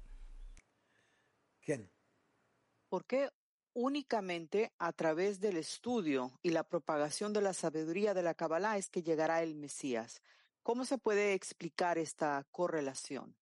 ¿Por 2.88 3.04
qué 3.04 3.28
únicamente 3.74 4.72
a 4.78 4.92
través 4.92 5.40
del 5.40 5.58
estudio 5.58 6.32
y 6.42 6.50
la 6.50 6.64
propagación 6.64 7.32
de 7.34 7.42
la 7.42 7.52
sabiduría 7.52 8.14
de 8.14 8.22
la 8.22 8.34
Kabbalah 8.34 8.78
es 8.78 8.88
que 8.88 9.02
llegará 9.02 9.42
el 9.42 9.54
Mesías? 9.54 10.22
¿Cómo 10.62 10.84
se 10.84 10.98
puede 10.98 11.34
explicar 11.34 11.98
esta 11.98 12.46
correlación? 12.50 13.37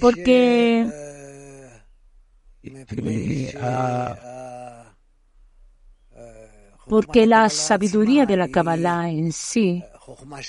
Porque 0.00 0.86
eh, 2.62 3.54
ah, 3.60 4.94
porque 6.88 7.26
la 7.26 7.48
sabiduría 7.48 8.26
de 8.26 8.36
la 8.36 8.48
Kabbalah 8.48 9.10
en 9.10 9.32
sí 9.32 9.84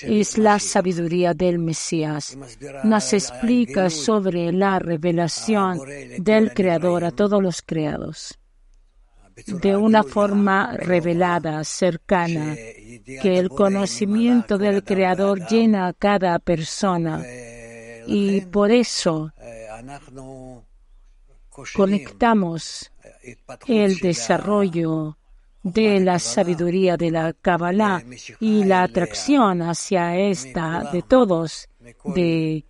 es 0.02 0.38
la 0.38 0.58
sabiduría 0.58 1.34
del 1.34 1.58
Mesías. 1.58 2.36
Nos 2.82 3.12
explica 3.12 3.90
sobre 3.90 4.50
la 4.50 4.78
revelación 4.78 5.80
del 6.18 6.52
Creador 6.52 7.04
a 7.04 7.12
todos 7.12 7.40
los 7.40 7.62
creados. 7.62 8.38
De 9.46 9.76
una 9.76 10.02
forma 10.02 10.76
revelada, 10.76 11.62
cercana, 11.64 12.54
que 12.54 13.38
el 13.38 13.48
conocimiento 13.48 14.58
del 14.58 14.82
Creador 14.82 15.46
llena 15.46 15.86
a 15.86 15.92
cada 15.92 16.38
persona 16.38 17.22
y 18.06 18.40
por 18.42 18.70
eso 18.70 19.32
conectamos 21.74 22.90
el 23.66 23.98
desarrollo 23.98 25.16
de 25.62 26.00
la 26.00 26.18
sabiduría 26.18 26.96
de 26.96 27.10
la 27.10 27.32
Kabbalah 27.32 28.02
y 28.40 28.64
la 28.64 28.82
atracción 28.82 29.62
hacia 29.62 30.16
esta 30.16 30.90
de 30.92 31.02
todos, 31.02 31.68
de 32.04 32.64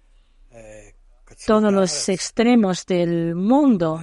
todos 1.47 1.73
los 1.73 2.09
extremos 2.09 2.85
del 2.85 3.35
mundo, 3.35 4.01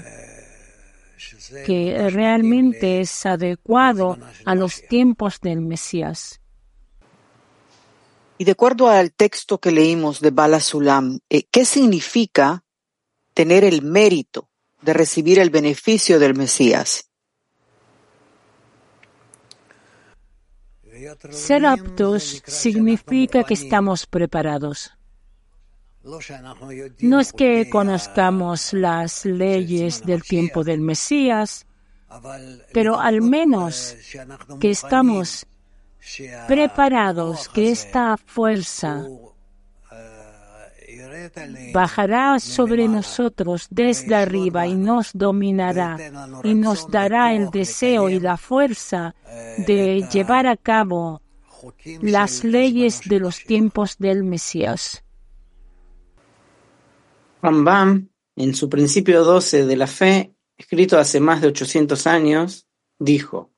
que 1.65 2.09
realmente 2.09 3.01
es 3.01 3.25
adecuado 3.25 4.17
a 4.45 4.55
los 4.55 4.81
tiempos 4.87 5.39
del 5.41 5.61
Mesías. 5.61 6.38
Y 8.39 8.45
de 8.45 8.53
acuerdo 8.53 8.87
al 8.87 9.11
texto 9.11 9.57
que 9.59 9.69
leímos 9.69 10.21
de 10.21 10.31
Bala 10.31 10.61
Sulam, 10.61 11.19
eh, 11.29 11.43
¿qué 11.51 11.65
significa 11.65 12.63
tener 13.33 13.65
el 13.65 13.81
mérito 13.81 14.49
de 14.81 14.93
recibir 14.93 15.39
el 15.39 15.49
beneficio 15.49 16.19
del 16.19 16.35
Mesías? 16.35 17.09
Ser 21.31 21.65
aptos 21.65 22.41
significa 22.45 23.43
que 23.43 23.55
estamos 23.55 24.07
preparados. 24.07 24.93
No 27.01 27.19
es 27.19 27.33
que 27.33 27.69
conozcamos 27.69 28.71
las 28.71 29.25
leyes 29.25 30.05
del 30.05 30.23
tiempo 30.23 30.63
del 30.63 30.79
Mesías, 30.79 31.67
pero 32.71 33.01
al 33.01 33.21
menos 33.21 33.97
que 34.61 34.71
estamos 34.71 35.45
preparados 36.47 37.49
que 37.49 37.71
esta 37.71 38.17
fuerza 38.17 39.05
bajará 41.73 42.39
sobre 42.39 42.87
nosotros 42.87 43.67
desde 43.69 44.15
arriba 44.15 44.67
y 44.67 44.75
nos 44.75 45.11
dominará 45.13 45.97
y 46.43 46.53
nos 46.53 46.89
dará 46.89 47.33
el 47.33 47.49
deseo 47.49 48.09
y 48.09 48.19
la 48.19 48.37
fuerza 48.37 49.15
de 49.67 50.07
llevar 50.11 50.47
a 50.47 50.57
cabo 50.57 51.21
las 52.01 52.43
leyes 52.43 53.01
de 53.05 53.19
los 53.19 53.43
tiempos 53.43 53.97
del 53.97 54.23
Mesías. 54.23 55.03
Rambam, 57.41 58.09
en 58.35 58.53
su 58.53 58.69
principio 58.69 59.23
12 59.23 59.65
de 59.65 59.75
la 59.75 59.87
fe, 59.87 60.33
escrito 60.57 60.97
hace 60.97 61.19
más 61.19 61.41
de 61.41 61.47
800 61.47 62.07
años, 62.07 62.67
dijo, 62.97 63.51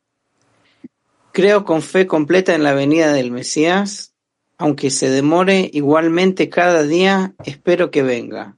Creo 1.34 1.64
con 1.64 1.82
fe 1.82 2.08
completa 2.08 2.54
en 2.56 2.64
la 2.64 2.74
venida 2.74 3.14
del 3.14 3.32
Mesías, 3.32 4.14
aunque 4.58 4.90
se 4.90 5.10
demore 5.10 5.70
igualmente 5.74 6.50
cada 6.50 6.84
día, 6.84 7.34
espero 7.46 7.90
que 7.90 8.04
venga. 8.04 8.58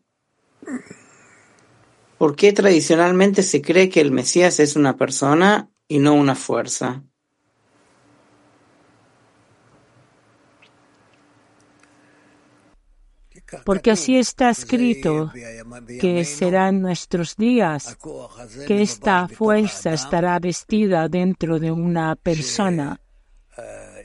¿Por 2.17 2.35
qué 2.35 2.51
tradicionalmente 2.51 3.43
se 3.43 3.61
cree 3.61 3.89
que 3.89 4.01
el 4.01 4.11
Mesías 4.11 4.59
es 4.59 4.75
una 4.75 4.97
persona 4.97 5.69
y 5.87 5.99
no 5.99 6.13
una 6.13 6.35
fuerza? 6.35 7.03
Porque 13.63 13.91
así 13.91 14.17
está 14.17 14.49
escrito 14.49 15.31
que 15.99 16.25
serán 16.25 16.81
nuestros 16.81 17.35
días, 17.35 17.97
que 18.67 18.81
esta 18.81 19.27
fuerza 19.27 19.93
estará 19.93 20.39
vestida 20.39 21.07
dentro 21.07 21.59
de 21.59 21.71
una 21.71 22.15
persona 22.15 22.99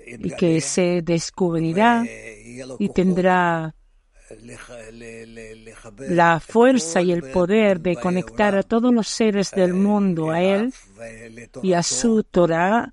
y 0.06 0.30
que 0.30 0.60
se 0.60 1.02
descubrirá 1.02 2.04
y 2.78 2.88
tendrá 2.90 3.74
la 5.98 6.40
fuerza 6.40 7.00
y 7.00 7.12
el 7.12 7.30
poder 7.30 7.80
de 7.80 7.96
conectar 7.96 8.54
a 8.56 8.62
todos 8.62 8.92
los 8.92 9.08
seres 9.08 9.50
del 9.52 9.74
mundo 9.74 10.30
a 10.30 10.42
Él 10.42 10.72
y 11.62 11.72
a 11.72 11.82
su 11.82 12.24
Torah. 12.24 12.92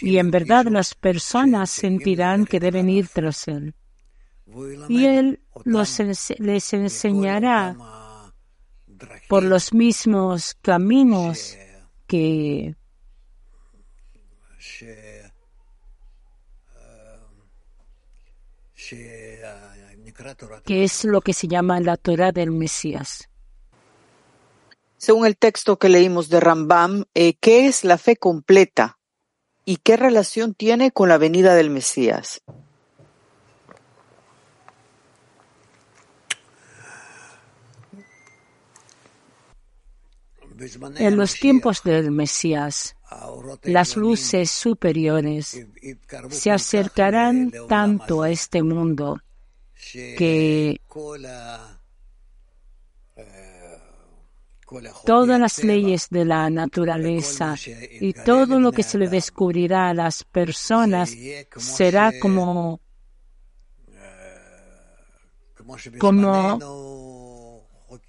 Y 0.00 0.18
en 0.18 0.30
verdad 0.30 0.66
las 0.66 0.94
personas 0.94 1.70
sentirán 1.70 2.46
que 2.46 2.60
deben 2.60 2.88
ir 2.88 3.08
tras 3.08 3.48
Él 3.48 3.74
y 4.88 5.06
Él 5.06 5.40
les 5.64 6.72
enseñará 6.72 7.76
por 9.28 9.42
los 9.42 9.72
mismos 9.74 10.56
caminos 10.62 11.56
que 12.06 12.74
que 20.64 20.84
es 20.84 21.04
lo 21.04 21.20
que 21.20 21.32
se 21.32 21.48
llama 21.48 21.80
la 21.80 21.96
Torah 21.96 22.32
del 22.32 22.50
Mesías. 22.52 23.28
Según 24.96 25.26
el 25.26 25.36
texto 25.36 25.78
que 25.78 25.88
leímos 25.88 26.28
de 26.28 26.40
Rambam, 26.40 27.04
eh, 27.14 27.34
¿qué 27.34 27.66
es 27.66 27.84
la 27.84 27.98
fe 27.98 28.16
completa 28.16 28.98
y 29.64 29.76
qué 29.78 29.96
relación 29.96 30.54
tiene 30.54 30.90
con 30.90 31.08
la 31.08 31.18
venida 31.18 31.54
del 31.54 31.70
Mesías? 31.70 32.42
En 40.98 41.16
los 41.16 41.34
tiempos 41.34 41.82
del 41.82 42.10
Mesías, 42.10 42.96
las 43.62 43.96
luces 43.96 44.50
superiores 44.50 45.66
se 46.30 46.50
acercarán 46.50 47.52
tanto 47.68 48.22
a 48.22 48.30
este 48.30 48.62
mundo 48.62 49.20
que 49.92 50.80
todas 55.04 55.40
las 55.40 55.62
leyes 55.62 56.08
de 56.10 56.24
la 56.24 56.50
naturaleza 56.50 57.54
y 58.00 58.12
todo 58.12 58.58
lo 58.58 58.72
que 58.72 58.82
se 58.82 58.98
le 58.98 59.08
descubrirá 59.08 59.90
a 59.90 59.94
las 59.94 60.24
personas 60.24 61.14
será 61.56 62.12
como 62.18 62.80
como 65.98 66.58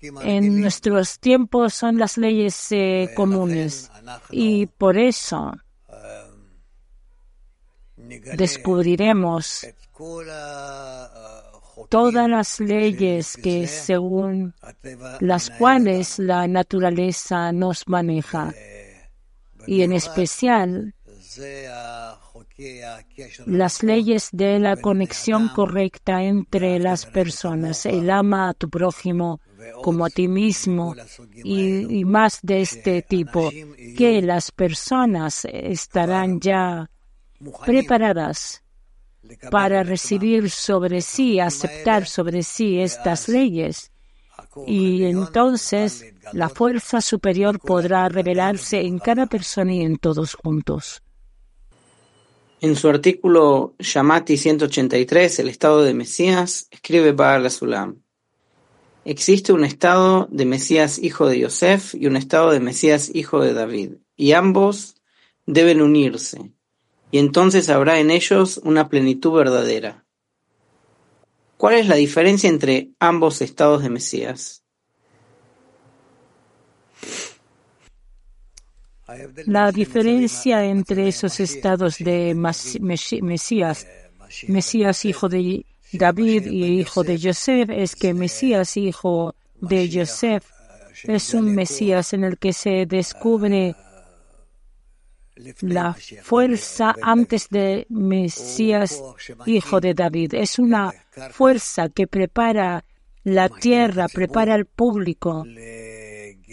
en 0.01 0.62
nuestros 0.62 1.19
tiempos 1.19 1.73
son 1.73 1.97
las 1.97 2.17
leyes 2.17 2.71
eh, 2.71 3.12
comunes. 3.15 3.89
y 4.31 4.67
por 4.67 4.97
eso 4.97 5.53
descubriremos 8.36 9.65
todas 11.89 12.29
las 12.29 12.60
leyes 12.60 13.38
que 13.38 13.67
según 13.67 14.53
las 15.19 15.49
cuales 15.49 16.19
la 16.19 16.47
naturaleza 16.47 17.51
nos 17.51 17.88
maneja. 17.88 18.53
y 19.65 19.81
en 19.81 19.91
especial 19.93 20.93
las 23.45 23.83
leyes 23.83 24.29
de 24.31 24.60
la 24.60 24.77
conexión 24.77 25.49
correcta 25.49 26.23
entre 26.23 26.79
las 26.79 27.05
personas, 27.05 27.86
el 27.86 28.10
ama 28.10 28.49
a 28.49 28.53
tu 28.53 28.69
prójimo 28.69 29.41
como 29.84 30.06
a 30.06 30.10
ti 30.10 30.28
mismo 30.28 30.96
y, 31.43 32.06
más 32.06 32.39
de 32.41 32.62
este 32.62 33.02
tipo, 33.02 33.50
que 33.98 34.22
las 34.22 34.52
personas 34.52 35.46
estarán 35.46 36.39
ya 36.39 36.89
preparadas 37.65 38.63
para 39.52 39.84
recibir 39.84 40.50
sobre 40.50 41.02
sí, 41.02 41.39
aceptar 41.39 42.06
sobre 42.06 42.43
sí 42.43 42.80
estas 42.80 43.28
leyes. 43.28 43.91
Y 44.65 45.04
entonces 45.04 46.06
la 46.34 46.50
fuerza 46.50 47.02
superior 47.02 47.60
podrá 47.60 48.10
revelarse 48.10 48.82
en 48.82 49.00
cada 49.00 49.28
persona 49.28 49.74
y 49.74 49.82
en 49.82 49.98
todos 49.98 50.34
juntos. 50.34 51.04
En 52.60 52.76
su 52.76 52.89
artículo 52.89 53.76
Shamati 53.78 54.36
183, 54.36 55.39
El 55.39 55.50
estado 55.50 55.84
de 55.84 55.93
Mesías, 55.93 56.67
escribe 56.72 57.12
Baal 57.12 57.46
Asulam. 57.46 58.02
Existe 59.10 59.54
un 59.54 59.63
estado 59.63 60.28
de 60.32 60.43
Mesías 60.43 61.00
hijo 61.00 61.28
de 61.28 61.39
Yosef 61.39 61.96
y 61.96 62.08
un 62.08 62.17
estado 62.17 62.52
de 62.52 62.60
Mesías 62.60 63.10
hijo 63.15 63.39
de 63.39 63.54
David, 63.54 63.91
y 64.17 64.34
ambos 64.34 64.96
deben 65.46 65.82
unirse, 65.82 66.52
y 67.10 67.20
entonces 67.20 67.70
habrá 67.70 68.00
en 68.02 68.12
ellos 68.12 68.60
una 68.65 68.89
plenitud 68.89 69.32
verdadera. 69.32 70.06
¿Cuál 71.56 71.76
es 71.76 71.88
la 71.88 71.96
diferencia 71.96 72.50
entre 72.50 72.89
ambos 73.00 73.41
estados 73.41 73.82
de 73.82 73.89
Mesías? 73.89 74.65
La 79.46 79.72
diferencia 79.72 80.65
entre 80.65 81.08
esos 81.08 81.39
estados 81.39 81.98
de 82.00 82.36
Mesías, 82.36 83.88
Mesías 84.50 85.06
hijo 85.06 85.30
de 85.30 85.65
David 85.93 86.45
y 86.47 86.80
hijo 86.80 87.04
de 87.04 87.19
Joseph 87.19 87.69
es 87.69 87.95
que 87.95 88.13
Mesías 88.13 88.78
hijo 88.78 89.36
de 89.62 89.89
Joseph 89.91 90.43
es 91.04 91.34
un 91.34 91.54
Mesías 91.54 92.13
en 92.13 92.23
el 92.23 92.38
que 92.38 92.54
se 92.54 92.86
descubre 92.86 93.76
la 95.62 95.95
fuerza 96.23 96.95
antes 97.02 97.50
de 97.50 97.86
Mesías 97.89 99.02
hijo 99.45 99.80
de 99.80 99.93
David. 99.93 100.34
Es 100.34 100.60
una 100.60 100.93
fuerza 101.32 101.89
que 101.89 102.08
prepara 102.08 102.84
la 103.23 103.50
tierra, 103.50 104.08
prepara 104.08 104.56
al 104.56 104.65
público 104.65 105.45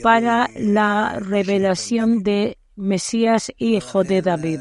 para 0.02 0.50
la 0.56 1.18
revelación 1.18 2.22
de 2.22 2.58
Mesías 2.76 3.52
hijo 3.58 4.04
de 4.04 4.22
David. 4.22 4.60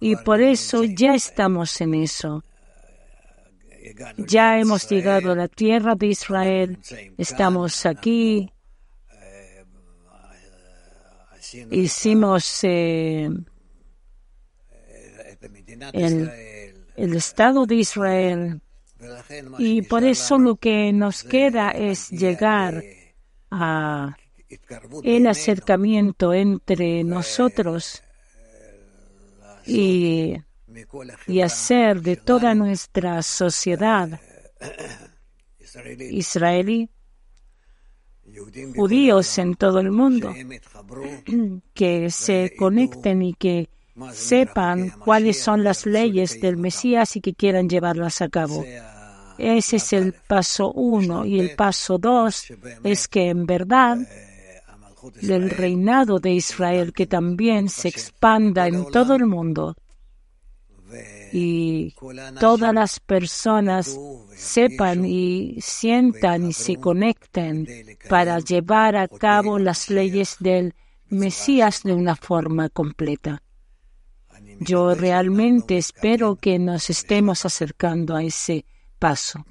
Y 0.00 0.16
por 0.16 0.40
eso 0.40 0.84
ya 0.84 1.14
estamos 1.14 1.80
en 1.80 1.94
eso. 1.94 2.44
Ya 4.16 4.58
hemos 4.58 4.88
llegado 4.88 5.32
a 5.32 5.36
la 5.36 5.48
tierra 5.48 5.94
de 5.94 6.06
Israel, 6.06 6.78
estamos 7.18 7.84
aquí, 7.84 8.50
hicimos 11.70 12.64
eh, 12.64 13.28
el, 15.92 17.14
Estado 17.14 17.66
de 17.66 17.74
Israel. 17.74 18.60
Y 19.58 19.82
por 19.82 20.04
eso 20.04 20.38
lo 20.38 20.56
que 20.56 20.92
nos 20.92 21.22
queda 21.24 21.70
es 21.70 22.08
llegar 22.10 22.82
a 23.50 24.16
el 25.02 25.26
acercamiento 25.26 26.32
entre 26.32 27.04
nosotros 27.04 28.02
y 29.66 30.36
y 31.26 31.40
hacer 31.40 32.00
de 32.02 32.16
toda 32.16 32.54
nuestra 32.54 33.22
sociedad 33.22 34.20
israelí, 36.10 36.88
judíos 38.76 39.38
en 39.38 39.54
todo 39.54 39.80
el 39.80 39.90
mundo, 39.90 40.34
que 41.74 42.10
se 42.10 42.54
conecten 42.56 43.22
y 43.22 43.34
que 43.34 43.68
sepan 44.12 44.90
cuáles 44.90 45.40
son 45.40 45.62
las 45.62 45.86
leyes 45.86 46.40
del 46.40 46.56
Mesías 46.56 47.16
y 47.16 47.20
que 47.20 47.34
quieran 47.34 47.68
llevarlas 47.68 48.22
a 48.22 48.28
cabo. 48.28 48.64
Ese 49.38 49.76
es 49.76 49.92
el 49.92 50.12
paso 50.12 50.72
uno. 50.72 51.24
Y 51.24 51.40
el 51.40 51.54
paso 51.56 51.98
dos 51.98 52.46
es 52.82 53.08
que 53.08 53.28
en 53.28 53.46
verdad 53.46 53.98
el 55.20 55.50
reinado 55.50 56.18
de 56.18 56.32
Israel 56.32 56.92
que 56.92 57.06
también 57.06 57.68
se 57.68 57.88
expanda 57.88 58.66
en 58.66 58.86
todo 58.90 59.14
el 59.14 59.26
mundo 59.26 59.76
y 61.32 61.94
todas 62.38 62.72
las 62.72 63.00
personas 63.00 63.98
sepan 64.36 65.04
y 65.04 65.56
sientan 65.60 66.48
y 66.48 66.52
se 66.52 66.76
conecten 66.76 67.66
para 68.08 68.38
llevar 68.38 68.96
a 68.96 69.08
cabo 69.08 69.58
las 69.58 69.90
leyes 69.90 70.36
del 70.40 70.74
Mesías 71.08 71.82
de 71.82 71.92
una 71.92 72.16
forma 72.16 72.68
completa. 72.68 73.42
Yo 74.60 74.94
realmente 74.94 75.76
espero 75.76 76.36
que 76.36 76.58
nos 76.58 76.90
estemos 76.90 77.44
acercando 77.44 78.14
a 78.14 78.22
ese 78.22 78.64
paso. 78.98 79.44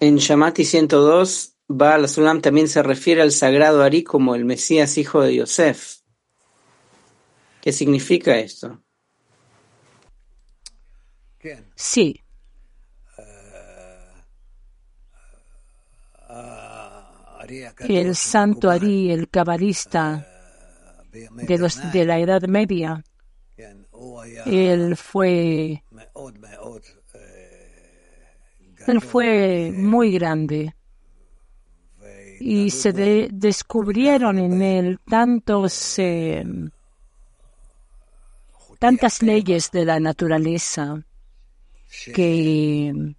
En 0.00 0.16
Shamati 0.16 0.64
102, 0.64 1.54
Baal 1.68 2.08
Sulam 2.08 2.40
también 2.40 2.68
se 2.68 2.82
refiere 2.82 3.22
al 3.22 3.30
sagrado 3.30 3.82
Ari 3.82 4.02
como 4.02 4.34
el 4.34 4.44
Mesías 4.44 4.98
hijo 4.98 5.20
de 5.20 5.36
Yosef. 5.36 6.01
¿Qué 7.62 7.70
significa 7.70 8.36
esto? 8.36 8.82
Sí. 11.76 12.20
El 17.78 18.16
santo 18.16 18.68
Ari, 18.68 19.12
el 19.12 19.28
cabalista 19.28 20.26
de, 21.12 21.58
los, 21.58 21.92
de 21.92 22.04
la 22.04 22.18
Edad 22.18 22.42
Media, 22.48 23.04
él 24.46 24.96
fue, 24.96 25.84
él 28.88 29.00
fue 29.00 29.70
muy 29.72 30.12
grande. 30.12 30.74
y 32.40 32.70
se 32.70 32.92
descubrieron 33.30 34.40
en 34.40 34.62
él 34.62 34.98
tantos, 35.08 35.96
eh, 36.00 36.44
tantas 38.82 39.22
leyes 39.22 39.70
de 39.70 39.84
la 39.84 40.00
naturaleza 40.00 41.00
que 42.12 42.88
en 42.88 43.14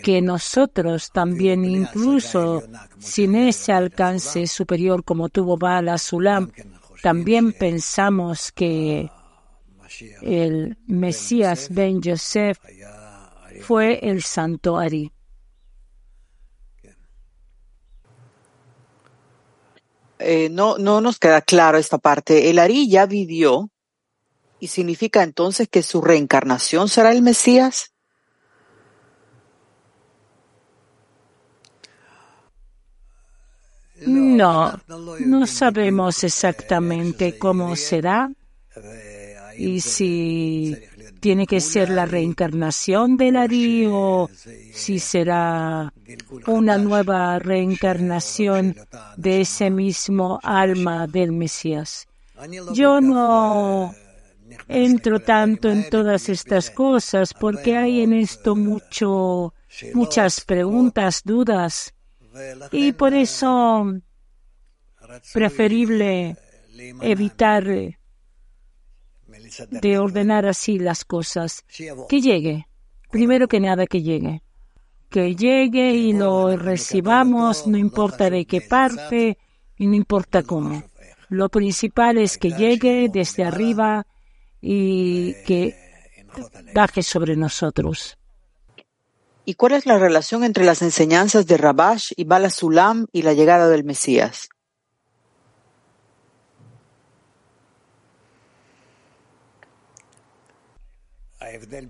que 0.00 0.22
nosotros 0.22 1.10
también, 1.10 1.64
incluso 1.64 2.62
sin 3.00 3.34
ese 3.34 3.72
alcance 3.72 4.46
superior 4.46 5.02
como 5.02 5.28
tuvo 5.28 5.56
Bala 5.56 5.98
Sulam, 5.98 6.52
también 7.02 7.52
pensamos 7.52 8.52
que 8.52 9.10
el 10.22 10.78
Mesías 10.86 11.68
Ben 11.68 12.00
Yosef 12.00 12.60
fue 13.62 13.98
el 14.08 14.22
santo 14.22 14.78
Ari. 14.78 15.10
Eh, 20.30 20.50
no, 20.50 20.76
no 20.76 21.00
nos 21.00 21.18
queda 21.18 21.40
claro 21.40 21.78
esta 21.78 21.96
parte. 21.96 22.50
El 22.50 22.58
Ari 22.58 22.86
ya 22.86 23.06
vivió 23.06 23.70
y 24.60 24.66
significa 24.66 25.22
entonces 25.22 25.68
que 25.70 25.82
su 25.82 26.02
reencarnación 26.02 26.90
será 26.90 27.12
el 27.12 27.22
Mesías. 27.22 27.94
No, 34.06 34.78
no 34.86 35.46
sabemos 35.46 36.22
exactamente 36.22 37.38
cómo 37.38 37.74
será 37.74 38.30
y 39.56 39.80
si 39.80 40.76
tiene 41.20 41.46
que 41.46 41.60
ser 41.60 41.90
la 41.90 42.06
reencarnación 42.06 43.16
del 43.16 43.36
Ari 43.36 43.86
o 43.90 44.28
si 44.72 44.98
será 44.98 45.92
una 46.46 46.78
nueva 46.78 47.38
reencarnación 47.38 48.76
de 49.16 49.42
ese 49.42 49.70
mismo 49.70 50.38
alma 50.42 51.06
del 51.06 51.32
Mesías. 51.32 52.06
Yo 52.72 53.00
no 53.00 53.94
entro 54.68 55.20
tanto 55.20 55.70
en 55.70 55.88
todas 55.90 56.28
estas 56.28 56.70
cosas 56.70 57.34
porque 57.34 57.76
hay 57.76 58.02
en 58.02 58.12
esto 58.12 58.54
mucho, 58.54 59.54
muchas 59.94 60.40
preguntas, 60.42 61.22
dudas. 61.24 61.94
Y 62.70 62.92
por 62.92 63.14
eso 63.14 63.92
preferible 65.32 66.36
evitar 67.00 67.64
de 69.70 69.98
ordenar 69.98 70.46
así 70.46 70.78
las 70.78 71.04
cosas. 71.04 71.64
Que 72.08 72.20
llegue, 72.20 72.66
primero 73.10 73.48
que 73.48 73.60
nada 73.60 73.86
que 73.86 74.02
llegue. 74.02 74.42
Que 75.08 75.34
llegue 75.34 75.92
y 75.92 76.12
lo 76.12 76.56
recibamos, 76.56 77.66
no 77.66 77.78
importa 77.78 78.28
de 78.28 78.44
qué 78.44 78.60
parte 78.60 79.38
y 79.76 79.86
no 79.86 79.94
importa 79.94 80.42
cómo. 80.42 80.82
Lo 81.28 81.48
principal 81.48 82.18
es 82.18 82.38
que 82.38 82.50
llegue 82.50 83.08
desde 83.10 83.44
arriba 83.44 84.06
y 84.60 85.34
que 85.44 85.74
baje 86.74 87.02
sobre 87.02 87.36
nosotros. 87.36 88.18
¿Y 89.44 89.54
cuál 89.54 89.72
es 89.72 89.86
la 89.86 89.98
relación 89.98 90.44
entre 90.44 90.64
las 90.64 90.82
enseñanzas 90.82 91.46
de 91.46 91.56
Rabash 91.56 92.12
y 92.16 92.24
Bala 92.24 92.50
Sulam 92.50 93.06
y 93.12 93.22
la 93.22 93.32
llegada 93.32 93.68
del 93.68 93.84
Mesías? 93.84 94.50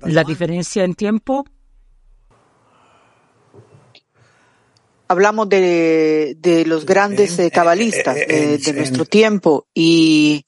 La 0.02 0.24
diferencia 0.24 0.84
en 0.84 0.94
tiempo. 0.94 1.44
Hablamos 5.08 5.48
de, 5.48 6.36
de 6.38 6.66
los 6.66 6.84
grandes 6.84 7.38
eh, 7.38 7.50
cabalistas 7.50 8.16
eh, 8.16 8.58
de 8.58 8.72
nuestro 8.74 9.06
tiempo 9.06 9.66
y 9.72 10.44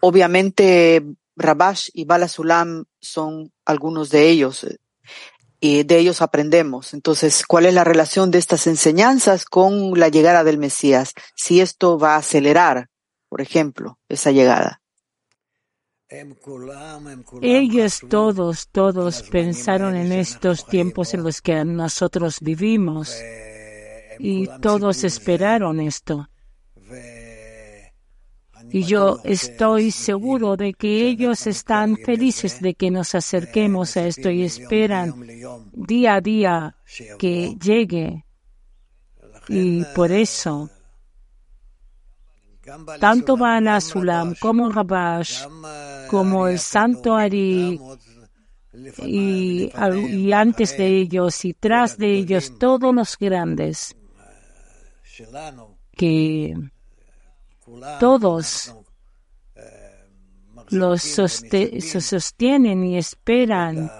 obviamente 0.00 1.02
Rabash 1.34 1.88
y 1.94 2.04
Bala 2.04 2.28
Sulam 2.28 2.84
son 3.00 3.52
algunos 3.64 4.10
de 4.10 4.28
ellos 4.28 4.66
y 5.60 5.84
de 5.84 5.98
ellos 5.98 6.20
aprendemos. 6.20 6.92
Entonces, 6.92 7.44
¿cuál 7.46 7.66
es 7.66 7.74
la 7.74 7.84
relación 7.84 8.30
de 8.30 8.38
estas 8.38 8.66
enseñanzas 8.66 9.44
con 9.44 9.98
la 9.98 10.08
llegada 10.08 10.44
del 10.44 10.58
Mesías? 10.58 11.14
Si 11.36 11.60
esto 11.60 11.98
va 11.98 12.14
a 12.14 12.18
acelerar, 12.18 12.88
por 13.28 13.40
ejemplo, 13.40 13.98
esa 14.08 14.30
llegada. 14.32 14.81
Ellos 17.40 18.00
todos, 18.08 18.68
todos 18.68 19.22
pensaron 19.22 19.96
en 19.96 20.12
estos 20.12 20.66
tiempos 20.66 21.14
en 21.14 21.22
los 21.22 21.40
que 21.40 21.64
nosotros 21.64 22.38
vivimos 22.40 23.16
y 24.18 24.46
todos 24.60 25.04
esperaron 25.04 25.80
esto. 25.80 26.28
Y 28.70 28.84
yo 28.84 29.20
estoy 29.24 29.90
seguro 29.90 30.56
de 30.56 30.72
que 30.72 31.06
ellos 31.06 31.46
están 31.46 31.96
felices 31.96 32.60
de 32.60 32.74
que 32.74 32.90
nos 32.90 33.14
acerquemos 33.14 33.96
a 33.96 34.06
esto 34.06 34.30
y 34.30 34.44
esperan 34.44 35.14
día 35.72 36.14
a 36.14 36.20
día 36.20 36.76
que 37.18 37.56
llegue. 37.62 38.24
Y 39.48 39.84
por 39.94 40.10
eso, 40.12 40.70
tanto 43.00 43.36
Bala 43.36 43.80
Sulam 43.80 44.34
como 44.40 44.70
Rabash, 44.70 45.46
como 46.08 46.46
el 46.46 46.58
Santo 46.58 47.14
Ari, 47.14 47.80
y, 48.98 49.70
y, 49.70 50.32
antes 50.32 50.76
de 50.78 50.86
ellos 50.86 51.44
y 51.44 51.52
tras 51.52 51.98
de 51.98 52.14
ellos 52.14 52.58
todos 52.58 52.94
los 52.94 53.18
grandes 53.18 53.94
que 55.94 56.54
todos 58.00 58.74
los 60.70 61.02
sostienen 61.02 62.84
y 62.84 62.96
esperan 62.96 63.90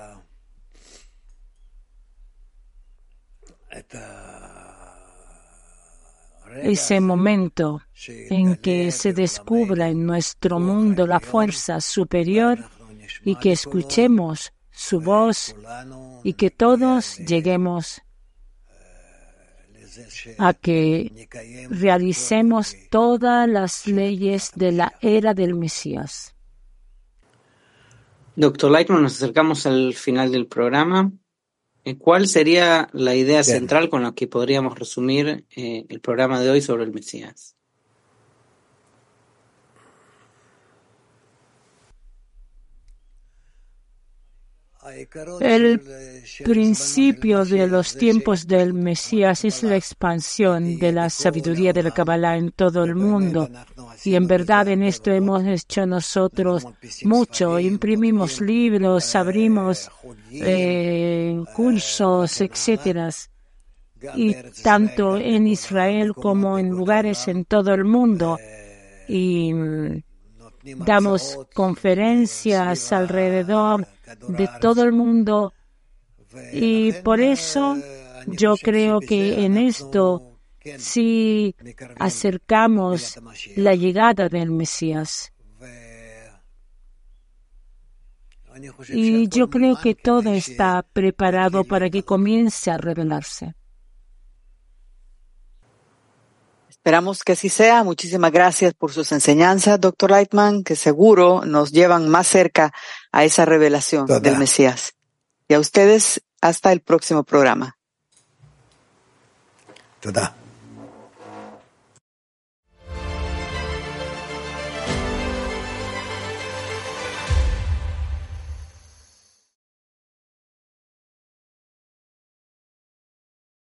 ese 6.56 7.00
momento 7.00 7.82
en 8.06 8.56
que 8.56 8.90
se 8.90 9.12
descubra 9.12 9.88
en 9.88 10.06
nuestro 10.06 10.58
mundo 10.60 11.06
la 11.06 11.20
fuerza 11.20 11.80
superior 11.80 12.58
y 13.24 13.36
que 13.36 13.52
escuchemos 13.52 14.52
su 14.70 15.00
voz 15.00 15.54
y 16.24 16.34
que 16.34 16.50
todos 16.50 17.18
lleguemos 17.18 18.02
a 20.38 20.54
que 20.54 21.28
realicemos 21.70 22.74
todas 22.90 23.48
las 23.48 23.86
leyes 23.86 24.52
de 24.54 24.72
la 24.72 24.94
era 25.00 25.34
del 25.34 25.54
Mesías. 25.54 26.34
Doctor 28.34 28.70
Lightman, 28.70 29.02
nos 29.02 29.16
acercamos 29.16 29.66
al 29.66 29.92
final 29.92 30.32
del 30.32 30.46
programa. 30.46 31.12
Eh, 31.84 31.96
¿Cuál 31.96 32.28
sería 32.28 32.88
la 32.92 33.14
idea 33.14 33.42
central 33.42 33.88
con 33.88 34.02
la 34.02 34.14
que 34.14 34.28
podríamos 34.28 34.78
resumir 34.78 35.44
eh, 35.56 35.84
el 35.88 36.00
programa 36.00 36.40
de 36.40 36.50
hoy 36.50 36.60
sobre 36.60 36.84
el 36.84 36.92
Mesías? 36.92 37.56
El 45.40 45.80
principio 46.44 47.44
de 47.44 47.68
los 47.68 47.96
tiempos 47.96 48.48
del 48.48 48.74
Mesías 48.74 49.44
es 49.44 49.62
la 49.62 49.76
expansión 49.76 50.76
de 50.76 50.90
la 50.90 51.08
sabiduría 51.08 51.72
de 51.72 51.84
la 51.84 51.92
Kabbalah 51.92 52.36
en 52.36 52.50
todo 52.50 52.82
el 52.82 52.96
mundo. 52.96 53.48
Y 54.04 54.16
en 54.16 54.26
verdad 54.26 54.66
en 54.68 54.82
esto 54.82 55.12
hemos 55.12 55.44
hecho 55.44 55.86
nosotros 55.86 56.66
mucho. 57.04 57.60
Imprimimos 57.60 58.40
libros, 58.40 59.14
abrimos 59.14 59.88
eh, 60.32 61.40
cursos, 61.54 62.40
etcétera. 62.40 63.10
Y 64.16 64.34
tanto 64.64 65.16
en 65.16 65.46
Israel 65.46 66.12
como 66.12 66.58
en 66.58 66.70
lugares 66.70 67.28
en 67.28 67.44
todo 67.44 67.72
el 67.72 67.84
mundo. 67.84 68.36
Y 69.06 69.52
damos 70.62 71.38
conferencias 71.54 72.92
alrededor 72.92 73.86
de 74.28 74.48
todo 74.60 74.82
el 74.82 74.92
mundo 74.92 75.52
y 76.52 76.92
por 77.04 77.20
eso 77.20 77.76
yo 78.26 78.54
creo 78.56 79.00
que 79.00 79.44
en 79.44 79.58
esto 79.58 80.38
sí 80.78 81.54
acercamos 81.98 83.18
la 83.56 83.74
llegada 83.74 84.28
del 84.28 84.50
Mesías. 84.50 85.32
Y 88.88 89.28
yo 89.28 89.48
creo 89.48 89.76
que 89.80 89.94
todo 89.94 90.32
está 90.32 90.82
preparado 90.82 91.64
para 91.64 91.88
que 91.88 92.02
comience 92.02 92.70
a 92.70 92.76
revelarse. 92.76 93.54
Esperamos 96.82 97.22
que 97.22 97.34
así 97.34 97.48
sea. 97.48 97.84
Muchísimas 97.84 98.32
gracias 98.32 98.74
por 98.74 98.92
sus 98.92 99.12
enseñanzas, 99.12 99.80
doctor 99.80 100.10
Lightman, 100.10 100.64
que 100.64 100.74
seguro 100.74 101.44
nos 101.44 101.70
llevan 101.70 102.08
más 102.08 102.26
cerca 102.26 102.72
a 103.12 103.22
esa 103.22 103.44
revelación 103.44 104.06
del 104.20 104.36
Mesías. 104.36 104.94
Y 105.46 105.54
a 105.54 105.60
ustedes, 105.60 106.24
hasta 106.40 106.72
el 106.72 106.80
próximo 106.80 107.22
programa. 107.22 107.76
Toda. 110.00 110.41